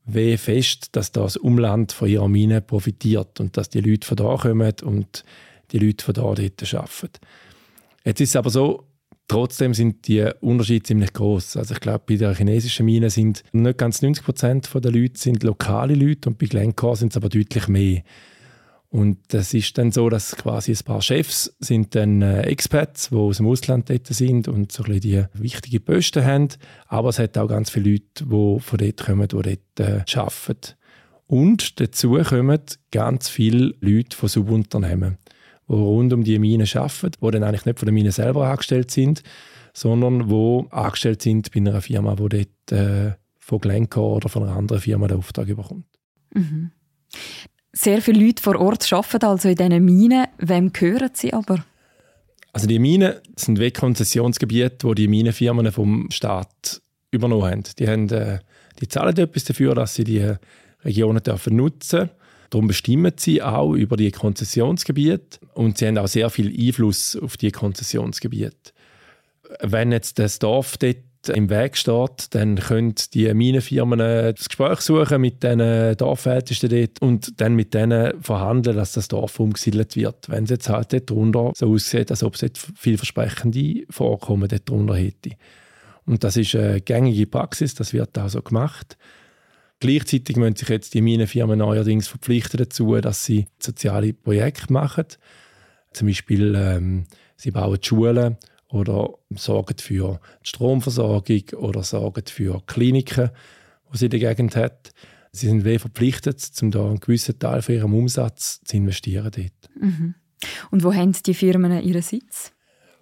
wie 0.06 0.36
fest 0.38 0.96
dass 0.96 1.12
das 1.12 1.36
Umland 1.36 1.92
von 1.92 2.08
ihrer 2.08 2.28
Mine 2.28 2.62
profitiert 2.62 3.40
und 3.40 3.56
dass 3.56 3.68
die 3.68 3.80
Leute 3.80 4.06
von 4.06 4.16
da 4.16 4.36
kommen 4.36 4.72
und 4.82 5.24
die 5.70 5.78
Leute 5.78 6.04
von 6.04 6.14
da 6.14 6.22
dort 6.22 6.74
arbeiten. 6.74 7.18
Jetzt 8.04 8.20
ist 8.22 8.30
es 8.30 8.36
aber 8.36 8.48
so, 8.48 8.88
trotzdem 9.28 9.74
sind 9.74 10.08
die 10.08 10.26
Unterschiede 10.40 10.82
ziemlich 10.82 11.12
groß. 11.12 11.58
Also 11.58 11.74
ich 11.74 11.80
glaube, 11.80 12.04
bei 12.08 12.16
der 12.16 12.34
chinesischen 12.34 12.86
Mine 12.86 13.10
sind 13.10 13.42
nicht 13.52 13.76
ganz 13.76 14.00
90 14.00 14.24
Prozent 14.24 14.70
der 14.74 14.90
Leute 14.90 15.18
sind 15.18 15.42
lokale 15.42 15.94
Leute 15.94 16.30
und 16.30 16.38
bei 16.38 16.46
Glencore 16.46 16.96
sind 16.96 17.12
es 17.12 17.16
aber 17.18 17.28
deutlich 17.28 17.68
mehr. 17.68 18.02
Und 18.90 19.18
das 19.28 19.52
ist 19.52 19.76
dann 19.76 19.92
so, 19.92 20.08
dass 20.08 20.34
quasi 20.36 20.72
ein 20.72 20.84
paar 20.84 21.02
Chefs 21.02 21.54
sind 21.60 21.94
dann 21.94 22.22
äh, 22.22 22.42
Expats, 22.42 23.10
die 23.10 23.16
aus 23.16 23.36
dem 23.36 23.46
Ausland 23.46 23.90
dort 23.90 24.06
sind 24.06 24.48
und 24.48 24.72
so 24.72 24.82
ein 24.84 25.00
die 25.00 25.24
wichtigen 25.34 25.84
Posten 25.84 26.24
haben. 26.24 26.48
Aber 26.86 27.10
es 27.10 27.18
hat 27.18 27.36
auch 27.36 27.48
ganz 27.48 27.68
viele 27.68 27.90
Leute, 27.90 28.24
die 28.24 28.60
von 28.60 28.78
dort 28.78 29.04
kommen, 29.04 29.28
die 29.28 29.58
dort 29.76 29.80
äh, 29.80 30.18
arbeiten. 30.18 30.74
Und 31.26 31.78
dazu 31.80 32.12
kommen 32.12 32.60
ganz 32.90 33.28
viele 33.28 33.74
Leute 33.80 34.16
von 34.16 34.30
Subunternehmen, 34.30 35.18
die 35.68 35.74
rund 35.74 36.14
um 36.14 36.24
die 36.24 36.38
Mine 36.38 36.64
arbeiten, 36.74 37.20
die 37.22 37.30
dann 37.30 37.44
eigentlich 37.44 37.66
nicht 37.66 37.78
von 37.78 37.86
der 37.86 37.92
Mine 37.92 38.12
selber 38.12 38.48
angestellt 38.48 38.90
sind, 38.90 39.22
sondern 39.74 40.30
die 40.30 40.64
angestellt 40.70 41.20
sind 41.20 41.52
bei 41.52 41.60
einer 41.60 41.82
Firma, 41.82 42.16
die 42.16 42.46
dort 42.70 42.72
äh, 42.72 43.12
von 43.38 43.58
Glencore 43.58 44.16
oder 44.16 44.28
von 44.30 44.44
einer 44.44 44.56
anderen 44.56 44.80
Firma 44.80 45.06
den 45.08 45.18
Auftrag 45.18 45.46
bekommt. 45.46 45.84
Mhm. 46.32 46.70
Sehr 47.72 48.02
viele 48.02 48.24
Leute 48.24 48.42
vor 48.42 48.58
Ort 48.58 48.90
arbeiten 48.92 49.24
also 49.24 49.48
in 49.48 49.54
diesen 49.54 49.84
Minen. 49.84 50.26
Wem 50.38 50.72
gehören 50.72 51.10
sie 51.12 51.32
aber? 51.32 51.64
Also 52.52 52.66
die 52.66 52.78
Minen 52.78 53.14
sind 53.36 53.74
Konzessionsgebiete, 53.74 54.86
wo 54.86 54.94
die 54.94 55.08
Minenfirmen 55.08 55.70
vom 55.70 56.10
Staat 56.10 56.80
übernommen 57.10 57.44
haben. 57.44 57.62
Die, 57.78 57.88
haben, 57.88 58.08
äh, 58.10 58.38
die 58.80 58.88
zahlen 58.88 59.16
etwas 59.16 59.44
dafür, 59.44 59.74
dass 59.74 59.94
sie 59.94 60.04
die 60.04 60.34
Regionen 60.84 61.22
dürfen 61.22 61.56
nutzen 61.56 62.10
Darum 62.50 62.66
bestimmen 62.66 63.12
sie 63.16 63.42
auch 63.42 63.74
über 63.74 63.96
die 63.96 64.10
Konzessionsgebiete 64.10 65.40
und 65.54 65.76
sie 65.76 65.86
haben 65.86 65.98
auch 65.98 66.08
sehr 66.08 66.30
viel 66.30 66.48
Einfluss 66.48 67.14
auf 67.16 67.36
die 67.36 67.50
Konzessionsgebiete. 67.50 68.72
Wenn 69.60 69.92
jetzt 69.92 70.18
das 70.18 70.38
Dorf 70.38 70.78
dort 70.78 70.96
im 71.28 71.50
Weg 71.50 71.76
steht, 71.76 72.34
dann 72.34 72.56
können 72.56 72.94
die 73.14 73.32
Minenfirmen 73.32 73.98
das 73.98 74.48
Gespräch 74.48 74.80
suchen 74.80 75.20
mit 75.20 75.42
den 75.42 75.96
Dorfältesten 75.96 76.68
dort 76.70 77.00
und 77.00 77.40
dann 77.40 77.54
mit 77.54 77.74
denen 77.74 78.20
verhandeln, 78.22 78.76
dass 78.76 78.92
das 78.92 79.08
Dorf 79.08 79.38
umgesiedelt 79.40 79.96
wird. 79.96 80.28
Wenn 80.28 80.44
es 80.44 80.50
jetzt 80.50 80.68
halt 80.68 80.92
dort 80.92 81.10
drunter 81.10 81.52
so 81.54 81.72
aussieht, 81.72 82.10
als 82.10 82.22
ob 82.22 82.34
es 82.34 82.40
dort 82.40 82.58
vielversprechende 82.58 83.84
Vorkommen 83.90 84.48
dort 84.48 84.68
drunter 84.68 84.96
hätte. 84.96 85.30
Und 86.06 86.24
das 86.24 86.36
ist 86.36 86.54
eine 86.54 86.80
gängige 86.80 87.26
Praxis, 87.26 87.74
das 87.74 87.92
wird 87.92 88.18
auch 88.18 88.28
so 88.28 88.40
gemacht. 88.40 88.96
Gleichzeitig 89.80 90.36
müssen 90.36 90.56
sich 90.56 90.68
jetzt 90.68 90.94
die 90.94 91.02
Minenfirmen 91.02 91.58
neuerdings 91.58 92.08
verpflichten 92.08 92.58
dazu, 92.58 92.96
dass 92.96 93.24
sie 93.24 93.46
soziale 93.60 94.12
Projekte 94.12 94.72
machen. 94.72 95.04
Zum 95.92 96.08
Beispiel 96.08 96.54
ähm, 96.56 97.04
sie 97.36 97.50
bauen 97.50 97.78
Schulen 97.80 98.36
oder 98.70 99.14
sorgen 99.30 99.78
für 99.78 100.20
die 100.44 100.48
Stromversorgung 100.48 101.42
oder 101.56 101.82
sorgen 101.82 102.24
für 102.26 102.62
Kliniken, 102.66 103.30
die 103.92 103.98
sie 103.98 104.06
in 104.06 104.10
der 104.10 104.20
Gegend 104.20 104.56
hat. 104.56 104.90
Sie 105.32 105.46
sind 105.46 105.64
weh 105.64 105.78
verpflichtet, 105.78 106.50
um 106.62 106.70
da 106.70 106.86
einen 106.86 107.00
gewissen 107.00 107.38
Teil 107.38 107.62
von 107.62 107.74
ihrem 107.74 107.94
Umsatz 107.94 108.60
zu 108.64 108.76
investieren 108.76 109.30
dort. 109.34 109.82
Mhm. 109.82 110.14
Und 110.70 110.84
wo 110.84 110.92
haben 110.92 111.12
die 111.12 111.34
Firmen 111.34 111.82
ihren 111.82 112.02
Sitz? 112.02 112.52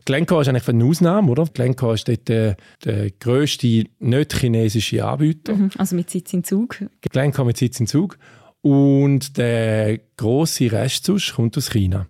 Glencore 0.05 0.43
ist 0.43 0.49
eigentlich 0.49 0.69
eine 0.69 0.85
Ausnahme, 0.85 1.31
oder? 1.33 1.45
Glencore 1.47 1.95
ist 1.95 2.07
dort 2.07 2.29
der, 2.29 2.57
der 2.85 3.11
grösste 3.11 3.85
nicht-chinesische 3.99 5.05
Anbieter. 5.05 5.55
Mhm, 5.55 5.71
also 5.77 5.97
mit 5.97 6.11
Sitz 6.11 6.33
in 6.33 6.45
Zug. 6.45 6.85
Glencore 7.01 7.47
mit 7.47 7.57
Sitz 7.57 7.81
in 7.81 7.89
Zug. 7.89 8.17
Und 8.63 9.37
der 9.37 9.99
grosse 10.17 10.71
Rest 10.71 11.11
kommt 11.35 11.57
aus 11.59 11.71
China. 11.71 12.09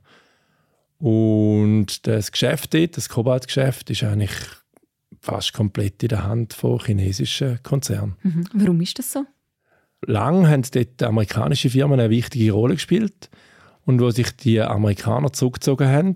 Und 0.98 2.06
das 2.06 2.32
Geschäft 2.32 2.74
dort, 2.74 2.96
das 2.96 3.08
Kobaltgeschäft, 3.08 3.90
ist 3.90 4.02
eigentlich 4.02 4.32
fast 5.20 5.52
komplett 5.52 6.02
in 6.02 6.08
der 6.08 6.24
Hand 6.24 6.54
von 6.54 6.78
chinesischen 6.78 7.60
Konzernen. 7.62 8.16
Mhm. 8.22 8.48
Warum 8.54 8.80
ist 8.80 8.98
das 8.98 9.12
so? 9.12 9.24
Lang 10.06 10.48
haben 10.48 10.62
dort 10.72 11.02
amerikanische 11.02 11.70
Firmen 11.70 11.98
eine 11.98 12.10
wichtige 12.10 12.52
Rolle 12.52 12.74
gespielt. 12.74 13.30
Und 13.84 14.00
wo 14.00 14.10
sich 14.10 14.34
die 14.36 14.60
Amerikaner 14.60 15.32
zurückgezogen 15.32 15.88
haben, 15.88 16.14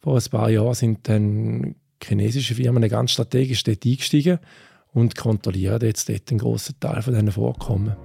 vor 0.00 0.16
ein 0.16 0.30
paar 0.30 0.50
Jahren 0.50 0.74
sind 0.74 1.08
dann 1.08 1.76
chinesische 2.02 2.54
Firmen 2.54 2.86
ganz 2.88 3.12
strategisch 3.12 3.62
dort 3.62 3.86
eingestiegen 3.86 4.38
und 4.92 5.16
kontrollieren 5.16 5.80
jetzt 5.82 6.08
dort 6.08 6.30
einen 6.30 6.38
grossen 6.38 6.78
Teil 6.80 7.02
von 7.02 7.14
diesen 7.14 7.32
Vorkommen. 7.32 7.96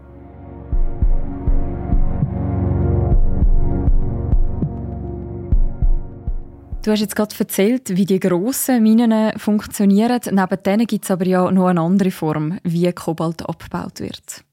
Du 6.81 6.91
hast 6.91 7.01
jetzt 7.01 7.15
gerade 7.17 7.35
erzählt, 7.37 7.97
wie 7.97 8.05
die 8.05 8.21
grossen 8.21 8.81
Minen 8.81 9.37
funktionieren. 9.37 10.21
Neben 10.31 10.63
denen 10.63 10.87
gibt 10.87 11.03
es 11.03 11.11
aber 11.11 11.25
ja 11.25 11.51
noch 11.51 11.67
eine 11.67 11.81
andere 11.81 12.09
Form, 12.09 12.57
wie 12.63 12.89
Kobalt 12.93 13.47
abgebaut 13.47 13.99
wird. 13.99 14.45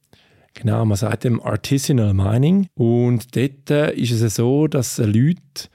Genau, 0.55 0.85
man 0.85 0.97
sagt 0.97 1.23
dem 1.23 1.41
Artisanal 1.41 2.15
Mining. 2.15 2.67
Und 2.75 3.37
dort 3.37 3.71
äh, 3.71 3.95
ist 3.95 4.11
es 4.11 4.35
so, 4.35 4.67
dass 4.67 4.99
Leute 4.99 5.69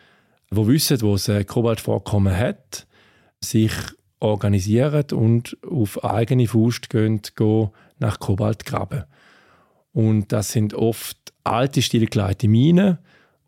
die 0.52 0.68
wissen, 0.68 1.02
wo 1.02 1.14
es 1.14 1.30
ein 1.30 1.46
Kobaltvorkommen 1.46 2.38
hat, 2.38 2.86
sich 3.40 3.72
organisieren 4.20 5.06
und 5.14 5.58
auf 5.66 6.04
eigene 6.04 6.48
Faust 6.48 6.90
gehen 6.90 7.22
nach 8.00 8.20
Kobalt 8.20 8.66
graben. 8.66 9.06
Und 9.94 10.34
das 10.34 10.52
sind 10.52 10.74
oft 10.74 11.18
alte, 11.46 11.82
stillgelegte 11.82 12.50
Minen 12.50 12.98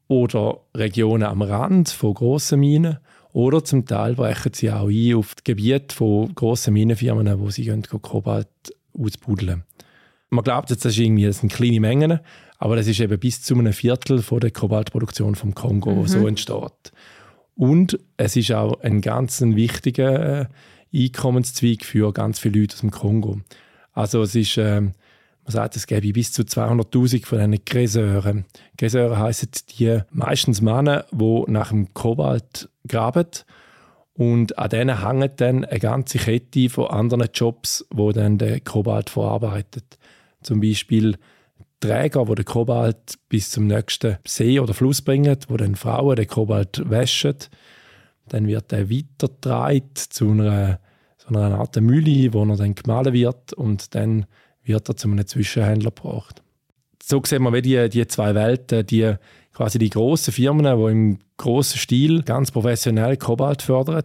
oder 0.07 0.59
Regionen 0.75 1.23
am 1.23 1.41
Rand 1.41 1.89
von 1.89 2.13
grossen 2.13 2.59
Minen. 2.59 2.97
Oder 3.31 3.63
zum 3.63 3.85
Teil 3.85 4.13
brechen 4.15 4.53
sie 4.53 4.71
auch 4.71 4.89
ein 4.89 5.15
auf 5.15 5.33
das 5.35 5.43
Gebiet 5.43 5.91
von 5.91 6.33
grossen 6.35 6.73
Minenfirmen, 6.73 7.39
wo 7.39 7.49
sie 7.49 7.63
gehen, 7.63 7.81
Kobalt 7.83 8.47
ausbuddeln. 8.97 9.63
Man 10.29 10.43
glaubt 10.43 10.69
jetzt, 10.69 10.85
das, 10.85 10.93
ist 10.93 10.99
irgendwie, 10.99 11.25
das 11.25 11.39
sind 11.39 11.51
kleine 11.51 11.79
Mengen, 11.79 12.19
aber 12.57 12.75
das 12.75 12.87
ist 12.87 12.99
eben 12.99 13.19
bis 13.19 13.41
zu 13.41 13.57
einem 13.57 13.73
Viertel 13.73 14.21
von 14.21 14.39
der 14.39 14.51
Kobaltproduktion 14.51 15.35
vom 15.35 15.55
Kongo, 15.55 15.91
mhm. 15.91 16.07
so 16.07 16.27
entsteht. 16.27 16.91
Und 17.55 17.99
es 18.17 18.35
ist 18.35 18.51
auch 18.51 18.79
ein 18.81 19.01
ganz 19.01 19.41
wichtiger 19.41 20.41
äh, 20.41 20.45
Einkommenszweig 20.93 21.83
für 21.83 22.11
ganz 22.13 22.39
viele 22.39 22.61
Leute 22.61 22.75
aus 22.75 22.81
dem 22.81 22.91
Kongo. 22.91 23.41
Also 23.93 24.21
es 24.23 24.35
ist, 24.35 24.57
äh, 24.57 24.81
man 25.43 25.51
sagt, 25.51 25.75
es 25.75 25.87
gäbe 25.87 26.13
bis 26.13 26.31
zu 26.31 26.43
200'000 26.43 27.25
von 27.25 27.37
diesen 27.39 27.65
Gräseuren. 27.65 28.45
Gräseure 28.77 29.19
heissen 29.19 29.49
die 29.77 29.99
meistens 30.11 30.61
Männer, 30.61 31.05
die 31.11 31.43
nach 31.47 31.69
dem 31.69 31.93
Kobalt 31.93 32.69
graben 32.87 33.27
und 34.13 34.57
an 34.59 34.69
denen 34.69 35.05
hängt 35.05 35.41
dann 35.41 35.65
eine 35.65 35.79
ganze 35.79 36.19
Kette 36.19 36.69
von 36.69 36.87
anderen 36.87 37.29
Jobs, 37.33 37.85
wo 37.89 38.11
dann 38.11 38.37
der 38.37 38.59
Kobalt 38.59 39.09
verarbeitet. 39.09 39.97
Zum 40.43 40.61
Beispiel 40.61 41.17
Träger, 41.79 42.25
die 42.25 42.35
den 42.35 42.45
Kobalt 42.45 43.17
bis 43.27 43.49
zum 43.49 43.67
nächsten 43.67 44.17
See 44.25 44.59
oder 44.59 44.73
Fluss 44.73 45.01
bringen, 45.01 45.37
wo 45.47 45.57
dann 45.57 45.75
Frauen 45.75 46.15
den 46.15 46.27
Kobalt 46.27 46.89
waschen. 46.89 47.35
Dann 48.29 48.47
wird 48.47 48.71
er 48.71 48.89
weitergetragen 48.89 49.89
zu 49.95 50.31
einer, 50.31 50.79
so 51.17 51.35
einer 51.35 51.57
Art 51.57 51.75
Mühle, 51.81 52.33
wo 52.33 52.45
er 52.45 52.55
dann 52.55 52.75
gemahlen 52.75 53.13
wird 53.13 53.53
und 53.53 53.95
dann 53.95 54.27
wird 54.63 54.89
er 54.89 54.95
zu 54.95 55.07
einem 55.07 55.25
Zwischenhändler 55.25 55.91
gebracht. 55.91 56.41
So 57.01 57.21
sehen 57.25 57.43
wir 57.43 57.53
wie 57.53 57.61
die, 57.61 57.89
die 57.89 58.07
zwei 58.07 58.33
Welten, 58.33 58.85
die 58.85 59.15
quasi 59.53 59.77
die 59.77 59.89
grossen 59.89 60.33
Firmen, 60.33 60.65
die 60.65 60.91
im 60.91 61.19
grossen 61.37 61.77
Stil 61.77 62.23
ganz 62.23 62.51
professionell 62.51 63.17
Kobalt 63.17 63.61
fördern 63.61 64.03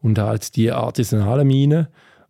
und 0.00 0.18
halt 0.18 0.56
die 0.56 0.70
artisanalen 0.70 1.46
Minen, 1.46 1.86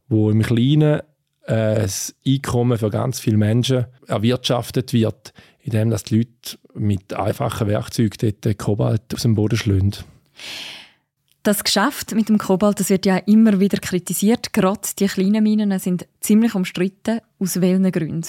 wo 0.08 0.30
im 0.30 0.42
Kleinen 0.42 1.00
ein 1.46 1.90
Einkommen 2.26 2.78
für 2.78 2.90
ganz 2.90 3.18
viele 3.18 3.36
Menschen 3.36 3.86
erwirtschaftet 4.06 4.92
wird, 4.92 5.32
indem 5.60 5.90
die 5.90 6.16
Leute 6.16 6.58
mit 6.74 7.14
einfachen 7.14 7.66
Werkzeugen 7.68 8.34
dort 8.40 8.58
Kobalt 8.58 9.14
aus 9.14 9.22
dem 9.22 9.34
Boden 9.34 9.56
schlagen. 9.56 9.92
Das 11.44 11.64
Geschäft 11.64 12.14
mit 12.14 12.28
dem 12.28 12.38
Kobalt 12.38 12.78
das 12.78 12.88
wird 12.88 13.04
ja 13.04 13.16
immer 13.16 13.58
wieder 13.58 13.78
kritisiert. 13.78 14.52
Gerade 14.52 14.82
die 14.96 15.08
kleinen 15.08 15.42
Minen 15.42 15.76
sind 15.80 16.06
ziemlich 16.20 16.54
umstritten. 16.54 17.18
Aus 17.40 17.60
welchen 17.60 17.90
Gründen? 17.90 18.28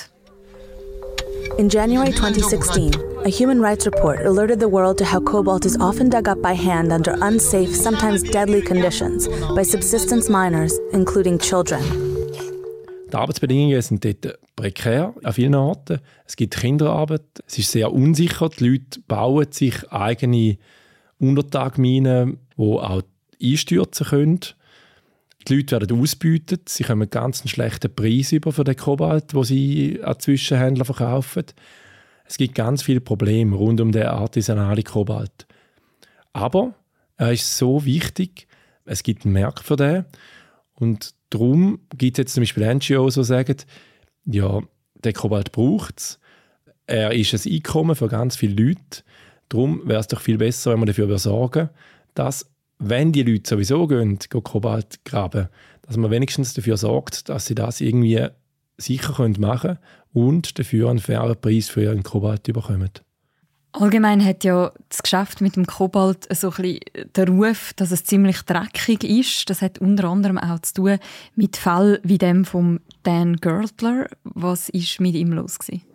In 1.60 1.70
January 1.70 2.12
2016, 2.12 2.89
a 3.24 3.29
human 3.29 3.63
rights 3.63 3.86
report 3.86 4.25
alerted 4.25 4.60
the 4.60 4.65
world 4.65 4.98
to 4.98 5.05
how 5.05 5.24
cobalt 5.24 5.63
is 5.63 5.79
often 5.79 6.10
dug 6.10 6.27
up 6.27 6.41
by 6.41 6.55
hand 6.55 6.91
under 6.91 7.13
unsafe, 7.22 7.67
sometimes 7.75 8.24
deadly 8.24 8.63
conditions 8.63 9.29
by 9.55 9.63
subsistence 9.63 10.27
miners, 10.27 10.74
including 10.91 11.38
children. 11.38 11.84
Die 13.12 13.15
Arbeitsbedingungen 13.15 13.79
sind 13.84 14.03
dort 14.03 14.39
prekär 14.55 15.13
an 15.22 15.34
vielen 15.34 15.53
Orten. 15.53 16.00
Es 16.25 16.36
gibt 16.36 16.58
Kinderarbeit. 16.58 17.22
Es 17.46 17.60
ist 17.60 17.74
sehr 17.74 17.93
unsicher. 17.93 18.50
Die 18.50 18.70
Leute 18.70 19.01
bauen 19.08 19.51
sich 19.51 19.91
eigene 19.91 20.58
Untertagminen, 21.20 22.38
die 22.58 22.62
auch 22.62 23.01
einstürzen 23.41 24.08
können. 24.08 24.39
Die 25.48 25.55
Leute 25.55 25.79
werden 25.79 26.00
ausgebeutet. 26.00 26.70
Sie 26.70 26.84
kommen 26.84 27.10
ganz 27.10 27.48
schlechten 27.50 27.93
Preis 27.93 28.32
über 28.32 28.51
für 28.51 28.63
den 28.63 28.77
Kobalt, 28.77 29.34
wo 29.34 29.43
sie 29.43 30.01
an 30.03 30.20
Zwischenhändler 30.20 30.86
verkaufen. 30.86 31.46
Es 32.25 32.38
gibt 32.38 32.55
ganz 32.55 32.84
viele 32.84 33.01
Probleme 33.01 33.55
rund 33.55 33.82
um 33.82 33.91
den 33.91 34.05
artisanalen 34.05 34.84
Kobalt. 34.84 35.46
Aber 36.32 36.74
er 37.17 37.34
ist 37.34 37.58
so 37.58 37.86
wichtig. 37.86 38.48
Es 38.86 39.03
gibt 39.03 39.25
einen 39.25 39.34
Markt 39.34 39.63
für 39.63 39.75
den. 39.75 40.05
Und 40.74 41.13
darum 41.29 41.79
gibt 41.96 42.17
es 42.17 42.24
jetzt 42.24 42.34
zum 42.34 42.41
Beispiel 42.41 42.74
NGOs, 42.74 43.15
die 43.15 43.24
sagen, 43.24 43.58
ja, 44.25 44.62
der 45.03 45.13
Kobalt 45.13 45.51
braucht 45.51 46.00
es. 46.00 46.20
Er 46.88 47.13
ist 47.13 47.34
ein 47.34 47.53
Einkommen 47.53 47.96
für 47.96 48.08
ganz 48.08 48.36
viele 48.36 48.62
Leute. 48.63 49.03
Darum 49.53 49.81
wäre 49.86 50.00
es 50.00 50.07
doch 50.07 50.19
viel 50.19 50.39
besser, 50.39 50.72
wenn 50.72 50.79
wir 50.79 50.88
dafür 50.88 51.17
sorgen 51.19 51.69
dass, 52.15 52.50
wenn 52.79 53.12
die 53.12 53.24
Leute 53.24 53.50
sowieso 53.50 53.88
gehen, 53.88 54.19
gehen 54.19 54.43
Kobalt 54.43 55.05
graben, 55.05 55.50
dass 55.83 55.98
man 55.98 56.12
wenigstens 56.12 56.53
dafür 56.53 56.77
sorgt, 56.77 57.29
dass 57.29 57.45
sie 57.45 57.55
das 57.55 57.81
irgendwie 57.81 58.27
sicher 58.77 59.27
machen 59.39 59.60
können 59.60 59.79
und 60.13 60.60
dafür 60.60 60.89
einen 60.89 61.00
fairen 61.00 61.39
Preis 61.39 61.69
für 61.69 61.83
ihren 61.83 62.03
Kobalt 62.03 62.43
bekommen. 62.43 62.89
Allgemein 63.72 64.24
hat 64.24 64.43
ja 64.43 64.72
das 64.89 65.01
Geschäft 65.01 65.41
mit 65.41 65.55
dem 65.55 65.65
Kobalt 65.65 66.27
so 66.36 66.51
ein 66.51 66.55
bisschen 66.55 66.79
den 67.15 67.27
Ruf, 67.29 67.74
dass 67.75 67.91
es 67.91 68.03
ziemlich 68.03 68.43
dreckig 68.43 69.03
ist. 69.03 69.50
Das 69.50 69.63
hat 69.63 69.79
unter 69.79 70.10
anderem 70.10 70.38
auch 70.38 70.60
zu 70.60 70.74
tun 70.74 70.98
mit 71.36 71.57
Fällen 71.57 71.98
wie 72.03 72.19
dem 72.19 72.45
von 72.45 72.81
Dan 73.01 73.38
Gertler. 73.38 74.07
Was 74.24 74.69
ist 74.69 75.00
mit 75.01 75.15
ihm 75.15 75.33
los 75.33 75.57
gewesen? 75.57 75.92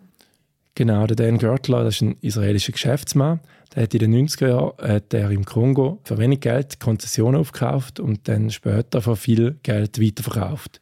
Genau, 0.79 1.05
der 1.07 1.17
Dan 1.17 1.39
Gertler, 1.39 1.83
das 1.83 1.95
ist 1.95 2.03
ein 2.03 2.15
israelischer 2.21 2.71
Geschäftsmann. 2.71 3.41
Der 3.75 3.83
hat 3.83 3.93
in 3.93 3.99
den 3.99 4.27
90er 4.29 4.47
Jahren 4.47 4.93
hat 4.93 5.13
er 5.13 5.29
im 5.29 5.43
Kongo 5.43 5.99
für 6.05 6.17
wenig 6.17 6.39
Geld 6.39 6.79
Konzessionen 6.79 7.41
aufgekauft 7.41 7.99
und 7.99 8.29
dann 8.29 8.49
später 8.49 9.01
für 9.01 9.17
viel 9.17 9.59
Geld 9.61 10.01
weiterverkauft. 10.01 10.79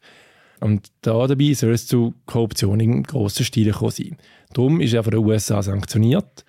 Und 0.60 0.86
da 1.00 1.26
dabei 1.26 1.52
soll 1.52 1.72
es 1.72 1.88
zu 1.88 2.14
Korruption 2.26 2.78
im 2.78 3.02
grossen 3.02 3.44
Stil 3.44 3.72
gekommen 3.72 3.90
sein. 3.90 4.16
Darum 4.52 4.80
ist 4.80 4.94
er 4.94 5.02
von 5.02 5.10
den 5.10 5.24
USA 5.24 5.64
sanktioniert 5.64 6.44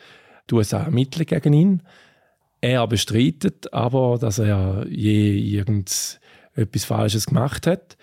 die 0.48 0.54
USA 0.54 0.84
ermitteln 0.84 1.26
gegen 1.26 1.54
ihn. 1.54 1.82
Er 2.62 2.86
bestreitet 2.86 3.74
aber, 3.74 4.20
dass 4.22 4.38
er 4.38 4.86
je 4.88 5.36
irgendetwas 5.36 6.86
Falsches 6.86 7.26
gemacht 7.26 7.66
hat. 7.66 7.98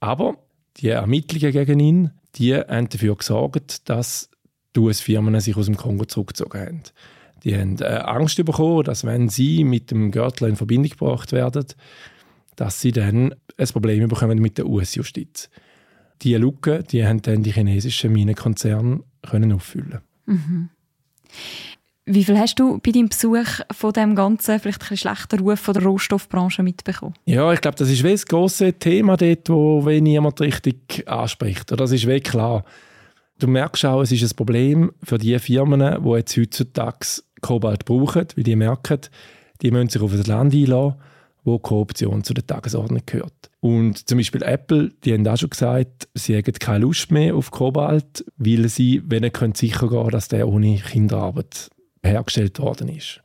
Aber 0.00 0.36
die 0.76 0.88
Ermittlungen 0.88 1.52
gegen 1.52 1.80
ihn, 1.80 2.10
die 2.34 2.54
haben 2.54 2.90
dafür 2.90 3.16
gesorgt, 3.16 3.88
dass 3.88 4.28
die 4.76 4.80
US-Firmen 4.80 5.38
sich 5.40 5.56
aus 5.56 5.66
dem 5.66 5.76
Kongo 5.76 6.04
zurückgezogen 6.04 6.60
haben. 6.60 6.82
Die 7.44 7.56
haben 7.56 7.78
äh, 7.80 7.84
Angst 7.84 8.42
bekommen, 8.44 8.84
dass 8.84 9.04
wenn 9.04 9.28
sie 9.28 9.64
mit 9.64 9.90
dem 9.90 10.10
Gürtel 10.10 10.48
in 10.48 10.56
Verbindung 10.56 10.90
gebracht 10.90 11.32
werden, 11.32 11.66
dass 12.56 12.80
sie 12.80 12.92
dann 12.92 13.34
ein 13.58 13.68
Problem 13.68 14.08
bekommen 14.08 14.38
mit 14.38 14.58
der 14.58 14.66
US-Justiz. 14.66 15.50
Diese 16.22 16.38
Lücke, 16.38 16.82
die 16.82 17.06
haben 17.06 17.20
dann 17.22 17.42
die 17.42 17.52
chinesischen 17.52 18.12
Minenkonzerne 18.12 19.00
können 19.28 19.52
auffüllen. 19.52 20.00
Mhm. 20.24 20.70
Wie 22.08 22.22
viel 22.22 22.38
hast 22.38 22.60
du 22.60 22.78
bei 22.78 22.92
deinem 22.92 23.08
Besuch 23.08 23.62
von 23.72 23.92
dem 23.92 24.14
ganzen, 24.14 24.60
vielleicht 24.60 24.90
ein 24.90 24.96
schlechten 24.96 25.40
Ruf 25.40 25.58
von 25.58 25.74
der 25.74 25.82
Rohstoffbranche 25.82 26.62
mitbekommen? 26.62 27.14
Ja, 27.24 27.52
ich 27.52 27.60
glaube, 27.60 27.76
das 27.76 27.90
ist 27.90 28.04
das 28.04 28.26
große 28.26 28.74
Thema 28.74 29.16
dort, 29.16 29.48
wo 29.48 29.82
niemand 29.82 30.40
richtig 30.40 31.02
anspricht. 31.06 31.72
Das 31.72 31.90
ist 31.90 32.06
wirklich 32.06 32.32
klar. 32.32 32.64
Du 33.38 33.46
merkst 33.46 33.84
auch, 33.84 34.00
es 34.00 34.12
ist 34.12 34.22
ein 34.22 34.36
Problem 34.36 34.92
für 35.02 35.18
die 35.18 35.38
Firmen, 35.38 36.02
die 36.02 36.10
jetzt 36.10 36.36
heutzutage 36.36 37.06
Kobalt 37.42 37.84
brauchen, 37.84 38.26
weil 38.34 38.44
die 38.44 38.56
merken, 38.56 39.00
die 39.60 39.70
müssen 39.70 39.90
sich 39.90 40.02
auf 40.02 40.12
ein 40.12 40.22
Land 40.22 40.54
einlassen, 40.54 40.98
wo 41.44 41.58
Korruption 41.58 42.24
zu 42.24 42.34
der 42.34 42.46
Tagesordnung 42.46 43.02
gehört. 43.04 43.50
Und 43.60 44.08
zum 44.08 44.18
Beispiel 44.18 44.42
Apple, 44.42 44.92
die 45.04 45.12
haben 45.12 45.26
auch 45.28 45.36
schon 45.36 45.50
gesagt, 45.50 46.08
sie 46.14 46.36
haben 46.36 46.52
keine 46.54 46.80
Lust 46.80 47.10
mehr 47.10 47.34
auf 47.34 47.50
Kobalt, 47.50 48.24
weil 48.36 48.68
sie, 48.68 49.02
wenn 49.04 49.22
sie 49.22 49.66
sicher 49.66 49.88
gehen 49.88 50.08
dass 50.08 50.28
der 50.28 50.48
ohne 50.48 50.76
Kinderarbeit 50.78 51.68
hergestellt 52.02 52.58
worden 52.58 52.88
ist. 52.88 53.20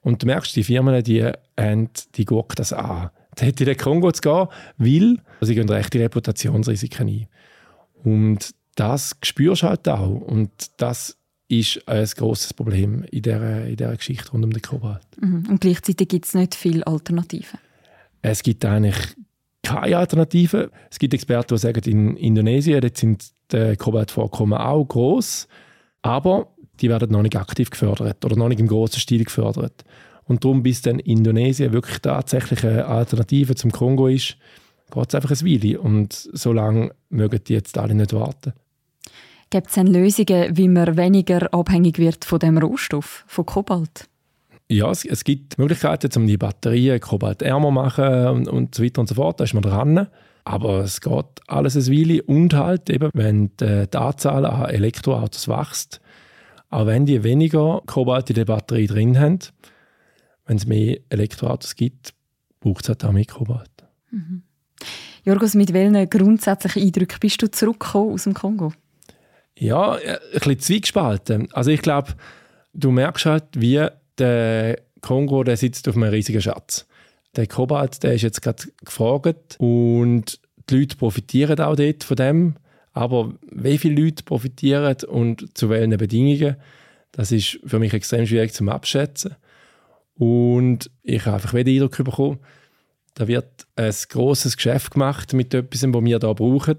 Und 0.00 0.22
du 0.22 0.26
merkst, 0.26 0.54
die 0.54 0.64
Firmen, 0.64 1.02
die, 1.02 1.24
haben, 1.24 1.90
die 2.14 2.24
gucken 2.24 2.54
das 2.56 2.72
an. 2.72 3.10
Da 3.34 3.46
hätte 3.46 3.64
den 3.64 3.76
Kongo 3.76 4.10
zu 4.12 4.22
gehen, 4.22 4.48
weil 4.78 5.18
sie 5.46 5.54
gehen 5.54 5.68
rechte 5.68 6.00
Reputationsrisiken 6.00 7.08
ein. 7.08 7.26
Und 8.04 8.54
das 8.78 9.16
spürst 9.22 9.62
du 9.62 9.68
halt 9.68 9.88
auch. 9.88 10.20
Und 10.20 10.50
das 10.76 11.16
ist 11.48 11.86
ein 11.88 12.06
grosses 12.16 12.54
Problem 12.54 13.04
in 13.10 13.22
dieser, 13.22 13.64
in 13.64 13.76
dieser 13.76 13.96
Geschichte 13.96 14.30
rund 14.30 14.44
um 14.44 14.52
den 14.52 14.62
Kobalt. 14.62 15.06
Mhm. 15.20 15.46
Und 15.48 15.60
gleichzeitig 15.60 16.08
gibt 16.08 16.26
es 16.26 16.34
nicht 16.34 16.54
viele 16.54 16.86
Alternativen. 16.86 17.58
Es 18.22 18.42
gibt 18.42 18.64
eigentlich 18.64 19.16
keine 19.62 19.96
Alternativen. 19.96 20.68
Es 20.90 20.98
gibt 20.98 21.14
Experten, 21.14 21.54
die 21.54 21.58
sagen, 21.58 21.82
in 21.84 22.16
Indonesien 22.16 22.80
dort 22.80 22.96
sind 22.96 23.30
die 23.50 23.76
Kobaltvorkommen 23.76 24.58
auch 24.58 24.84
groß, 24.84 25.48
aber 26.02 26.48
die 26.80 26.88
werden 26.88 27.10
noch 27.10 27.22
nicht 27.22 27.36
aktiv 27.36 27.70
gefördert 27.70 28.24
oder 28.24 28.36
noch 28.36 28.48
nicht 28.48 28.60
im 28.60 28.68
großen 28.68 29.00
Stil 29.00 29.24
gefördert. 29.24 29.84
Und 30.24 30.44
darum, 30.44 30.62
bis 30.62 30.82
dann 30.82 30.98
Indonesien 30.98 31.72
wirklich 31.72 31.98
tatsächlich 32.00 32.64
eine 32.64 32.84
Alternative 32.84 33.54
zum 33.54 33.72
Kongo 33.72 34.08
ist, 34.08 34.36
geht 34.92 35.08
es 35.08 35.14
einfach 35.14 35.30
ein 35.30 35.40
Weile. 35.40 35.80
Und 35.80 36.12
so 36.12 36.52
lange 36.52 36.92
mögen 37.08 37.40
die 37.46 37.54
jetzt 37.54 37.78
alle 37.78 37.94
nicht 37.94 38.12
warten. 38.12 38.52
Gibt 39.50 39.68
es 39.68 39.74
denn 39.74 39.86
Lösungen, 39.86 40.56
wie 40.56 40.68
man 40.68 40.96
weniger 40.96 41.52
abhängig 41.54 41.98
wird 41.98 42.24
von 42.24 42.38
dem 42.38 42.58
Rohstoff, 42.58 43.24
von 43.26 43.46
Kobalt? 43.46 44.08
Ja, 44.70 44.90
es, 44.90 45.04
es 45.06 45.24
gibt 45.24 45.56
Möglichkeiten, 45.56 46.10
um 46.16 46.26
die 46.26 46.36
Batterien 46.36 47.00
kobaltärmer 47.00 47.68
zu 47.68 47.72
machen 47.72 48.26
und, 48.28 48.48
und 48.48 48.74
so 48.74 48.84
weiter 48.84 49.00
und 49.00 49.08
so 49.08 49.14
fort. 49.14 49.40
Da 49.40 49.44
ist 49.44 49.54
man 49.54 49.62
dran. 49.62 50.08
Aber 50.44 50.80
es 50.80 51.00
geht 51.00 51.26
alles 51.46 51.76
ein 51.76 51.86
Weile. 51.86 52.22
Und 52.22 52.52
halt 52.54 52.90
eben, 52.90 53.10
wenn 53.14 53.56
die, 53.56 53.86
die 53.86 53.96
Anzahl 53.96 54.44
an 54.44 54.68
Elektroautos 54.68 55.48
wächst, 55.48 56.00
auch 56.70 56.86
wenn 56.86 57.06
die 57.06 57.24
weniger 57.24 57.82
Kobalt 57.86 58.28
in 58.28 58.36
der 58.36 58.44
Batterie 58.44 58.86
drin 58.86 59.18
haben, 59.18 59.38
wenn 60.46 60.58
es 60.58 60.66
mehr 60.66 60.98
Elektroautos 61.08 61.74
gibt, 61.74 62.12
braucht 62.60 62.82
es 62.82 62.88
halt 62.90 63.04
auch 63.04 63.12
mehr 63.12 63.24
Kobalt. 63.24 63.70
Mhm. 64.10 64.42
Jorgos, 65.24 65.54
mit 65.54 65.72
welchen 65.72 66.08
grundsätzlichen 66.08 66.82
Eindrücken 66.82 67.18
bist 67.20 67.42
du 67.42 67.50
zurückgekommen 67.50 68.12
aus 68.12 68.24
dem 68.24 68.34
Kongo? 68.34 68.72
Ja, 69.58 69.94
ein 69.94 70.18
bisschen 70.32 70.58
zwiegespalten. 70.60 71.52
Also 71.52 71.70
ich 71.70 71.82
glaube, 71.82 72.14
du 72.74 72.90
merkst 72.90 73.26
halt, 73.26 73.44
wie 73.54 73.86
der 74.18 74.78
Kongo, 75.00 75.42
der 75.42 75.56
sitzt 75.56 75.88
auf 75.88 75.96
einem 75.96 76.10
riesigen 76.10 76.40
Schatz. 76.40 76.86
Der 77.36 77.46
Kobalt, 77.46 78.02
der 78.02 78.14
ist 78.14 78.22
jetzt 78.22 78.40
gerade 78.40 78.64
gefragt 78.84 79.56
und 79.58 80.40
die 80.70 80.78
Leute 80.78 80.96
profitieren 80.96 81.60
auch 81.60 81.76
dort 81.76 82.04
von 82.04 82.16
dem. 82.16 82.54
Aber 82.92 83.34
wie 83.50 83.78
viele 83.78 84.02
Leute 84.02 84.22
profitieren 84.24 84.96
und 85.08 85.56
zu 85.56 85.70
welchen 85.70 85.96
Bedingungen, 85.96 86.56
das 87.12 87.32
ist 87.32 87.60
für 87.64 87.78
mich 87.78 87.92
extrem 87.94 88.26
schwierig 88.26 88.52
zu 88.52 88.68
abschätzen. 88.68 89.36
Und 90.14 90.90
ich 91.02 91.24
habe 91.26 91.36
einfach 91.36 91.52
den 91.52 91.68
Eindruck 91.68 91.96
bekommen, 91.96 92.38
da 93.14 93.26
wird 93.26 93.66
ein 93.76 93.94
großes 94.08 94.56
Geschäft 94.56 94.92
gemacht 94.92 95.32
mit 95.32 95.52
etwas, 95.54 95.82
was 95.82 95.92
wir 95.92 96.02
hier 96.02 96.18
brauchen. 96.18 96.78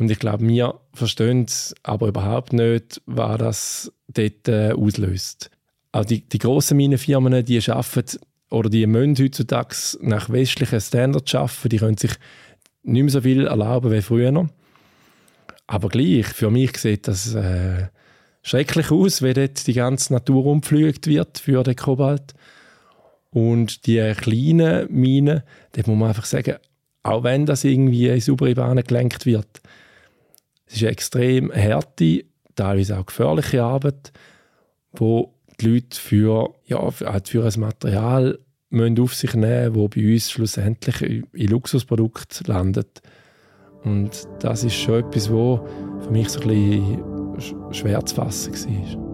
Und 0.00 0.10
ich 0.10 0.18
glaube, 0.18 0.48
wir 0.48 0.80
verstehen 0.94 1.44
aber 1.82 2.08
überhaupt 2.08 2.54
nicht, 2.54 3.02
was 3.04 3.38
das 3.38 3.92
dort 4.08 4.48
äh, 4.48 4.72
auslöst. 4.72 5.50
Auch 5.92 6.06
die, 6.06 6.26
die 6.26 6.38
grossen 6.38 6.78
Minenfirmen, 6.78 7.44
die 7.44 7.60
arbeiten 7.70 8.18
oder 8.48 8.70
die 8.70 8.86
müssen 8.86 9.22
heutzutage 9.22 9.76
nach 10.00 10.30
westlichen 10.30 10.80
Standards 10.80 11.34
arbeiten, 11.34 11.68
die 11.68 11.76
können 11.76 11.98
sich 11.98 12.12
nicht 12.82 13.02
mehr 13.02 13.12
so 13.12 13.20
viel 13.20 13.46
erlauben 13.46 13.92
wie 13.92 14.00
früher. 14.00 14.48
Aber 15.66 15.88
gleich, 15.90 16.28
für 16.28 16.50
mich 16.50 16.78
sieht 16.78 17.06
das 17.06 17.34
äh, 17.34 17.88
schrecklich 18.42 18.90
aus, 18.90 19.20
wenn 19.20 19.34
dort 19.34 19.66
die 19.66 19.74
ganze 19.74 20.14
Natur 20.14 20.46
umgepflügt 20.46 21.08
wird 21.08 21.38
für 21.40 21.62
den 21.62 21.76
Kobalt. 21.76 22.32
Und 23.32 23.86
die 23.86 24.14
kleinen 24.16 24.90
Minen, 24.90 25.42
da 25.72 25.82
muss 25.84 25.98
man 25.98 26.08
einfach 26.08 26.24
sagen, 26.24 26.56
auch 27.02 27.22
wenn 27.22 27.44
das 27.44 27.64
irgendwie 27.64 28.08
in 28.08 28.20
saubere 28.20 28.54
Bahnen 28.54 28.82
gelenkt 28.82 29.26
wird, 29.26 29.60
es 30.70 30.76
ist 30.76 30.82
eine 30.82 30.92
extrem 30.92 31.52
harte, 31.52 32.24
teilweise 32.54 32.98
auch 32.98 33.06
gefährliche 33.06 33.62
Arbeit, 33.62 34.12
wo 34.92 35.34
die 35.60 35.68
Leute 35.68 35.98
für, 35.98 36.54
ja, 36.66 36.90
für, 36.90 37.10
ein 37.10 37.60
Material 37.60 38.38
müssen 38.70 39.00
auf 39.00 39.14
sich 39.14 39.34
nehmen 39.34 39.72
müssen, 39.72 39.82
das 39.82 39.96
bei 39.96 40.12
uns 40.12 40.30
schlussendlich 40.30 41.24
in 41.32 41.48
Luxusprodukten 41.48 42.46
landet. 42.46 43.02
Und 43.82 44.28
das 44.40 44.62
ist 44.62 44.74
schon 44.74 45.00
etwas, 45.00 45.28
was 45.30 45.60
für 46.04 46.10
mich 46.10 46.28
so 46.28 46.40
ein 46.40 46.48
bisschen 46.48 47.72
schwer 47.72 48.04
zu 48.06 48.14
fassen 48.14 48.54
war. 48.54 49.10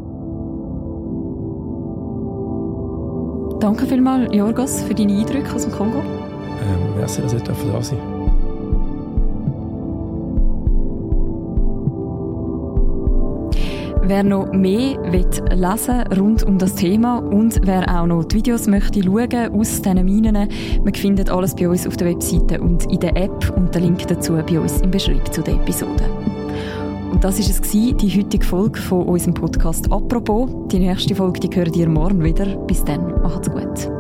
Danke 3.61 3.87
vielmals, 3.87 4.35
Jorgos, 4.35 4.83
für 4.83 4.95
deine 4.95 5.19
Eindrücke 5.19 5.55
aus 5.55 5.63
dem 5.63 5.73
Kongo. 5.73 6.01
Ähm, 6.01 6.97
merci, 6.99 7.23
dass 7.23 7.33
ich 7.33 7.43
da 7.43 7.55
sein 7.55 7.73
durfte. 7.73 8.16
Wer 14.09 14.23
noch 14.23 14.53
mehr 14.53 14.97
will 15.11 15.27
lesen 15.53 16.03
rund 16.17 16.45
um 16.45 16.59
das 16.59 16.77
Thema 16.77 17.19
und 17.19 17.61
wer 17.65 17.83
auch 17.93 18.07
noch 18.07 18.23
die 18.23 18.37
Videos 18.37 18.69
möchte 18.69 19.03
schauen 19.03 19.53
aus 19.53 19.83
diesen 19.83 20.05
Minen, 20.05 20.49
man 20.85 20.95
findet 20.95 21.29
alles 21.29 21.57
bei 21.57 21.69
uns 21.69 21.89
auf 21.89 21.97
der 21.97 22.07
Webseite 22.09 22.61
und 22.61 22.85
in 22.85 23.01
der 23.01 23.17
App 23.17 23.53
und 23.57 23.75
den 23.75 23.83
Link 23.83 24.07
dazu 24.07 24.35
bei 24.35 24.61
uns 24.61 24.81
im 24.81 24.93
Beschreibung 24.93 25.33
zu 25.33 25.43
der 25.43 25.55
Episode. 25.55 26.05
Und 27.11 27.25
das 27.25 27.41
war 27.41 27.51
es, 27.51 27.61
die 27.97 28.17
heutige 28.17 28.45
Folge 28.45 28.79
von 28.79 29.09
unserem 29.09 29.35
Podcast 29.35 29.91
«Apropos». 29.91 30.51
Die 30.71 30.79
nächste 30.79 31.17
Folge 31.17 31.41
die 31.41 31.57
hört 31.57 31.75
ihr 31.77 31.89
morgen 31.89 32.23
wieder. 32.23 32.47
Bis 32.67 32.85
dann, 32.85 33.23
macht's 33.23 33.51
gut. 33.51 33.96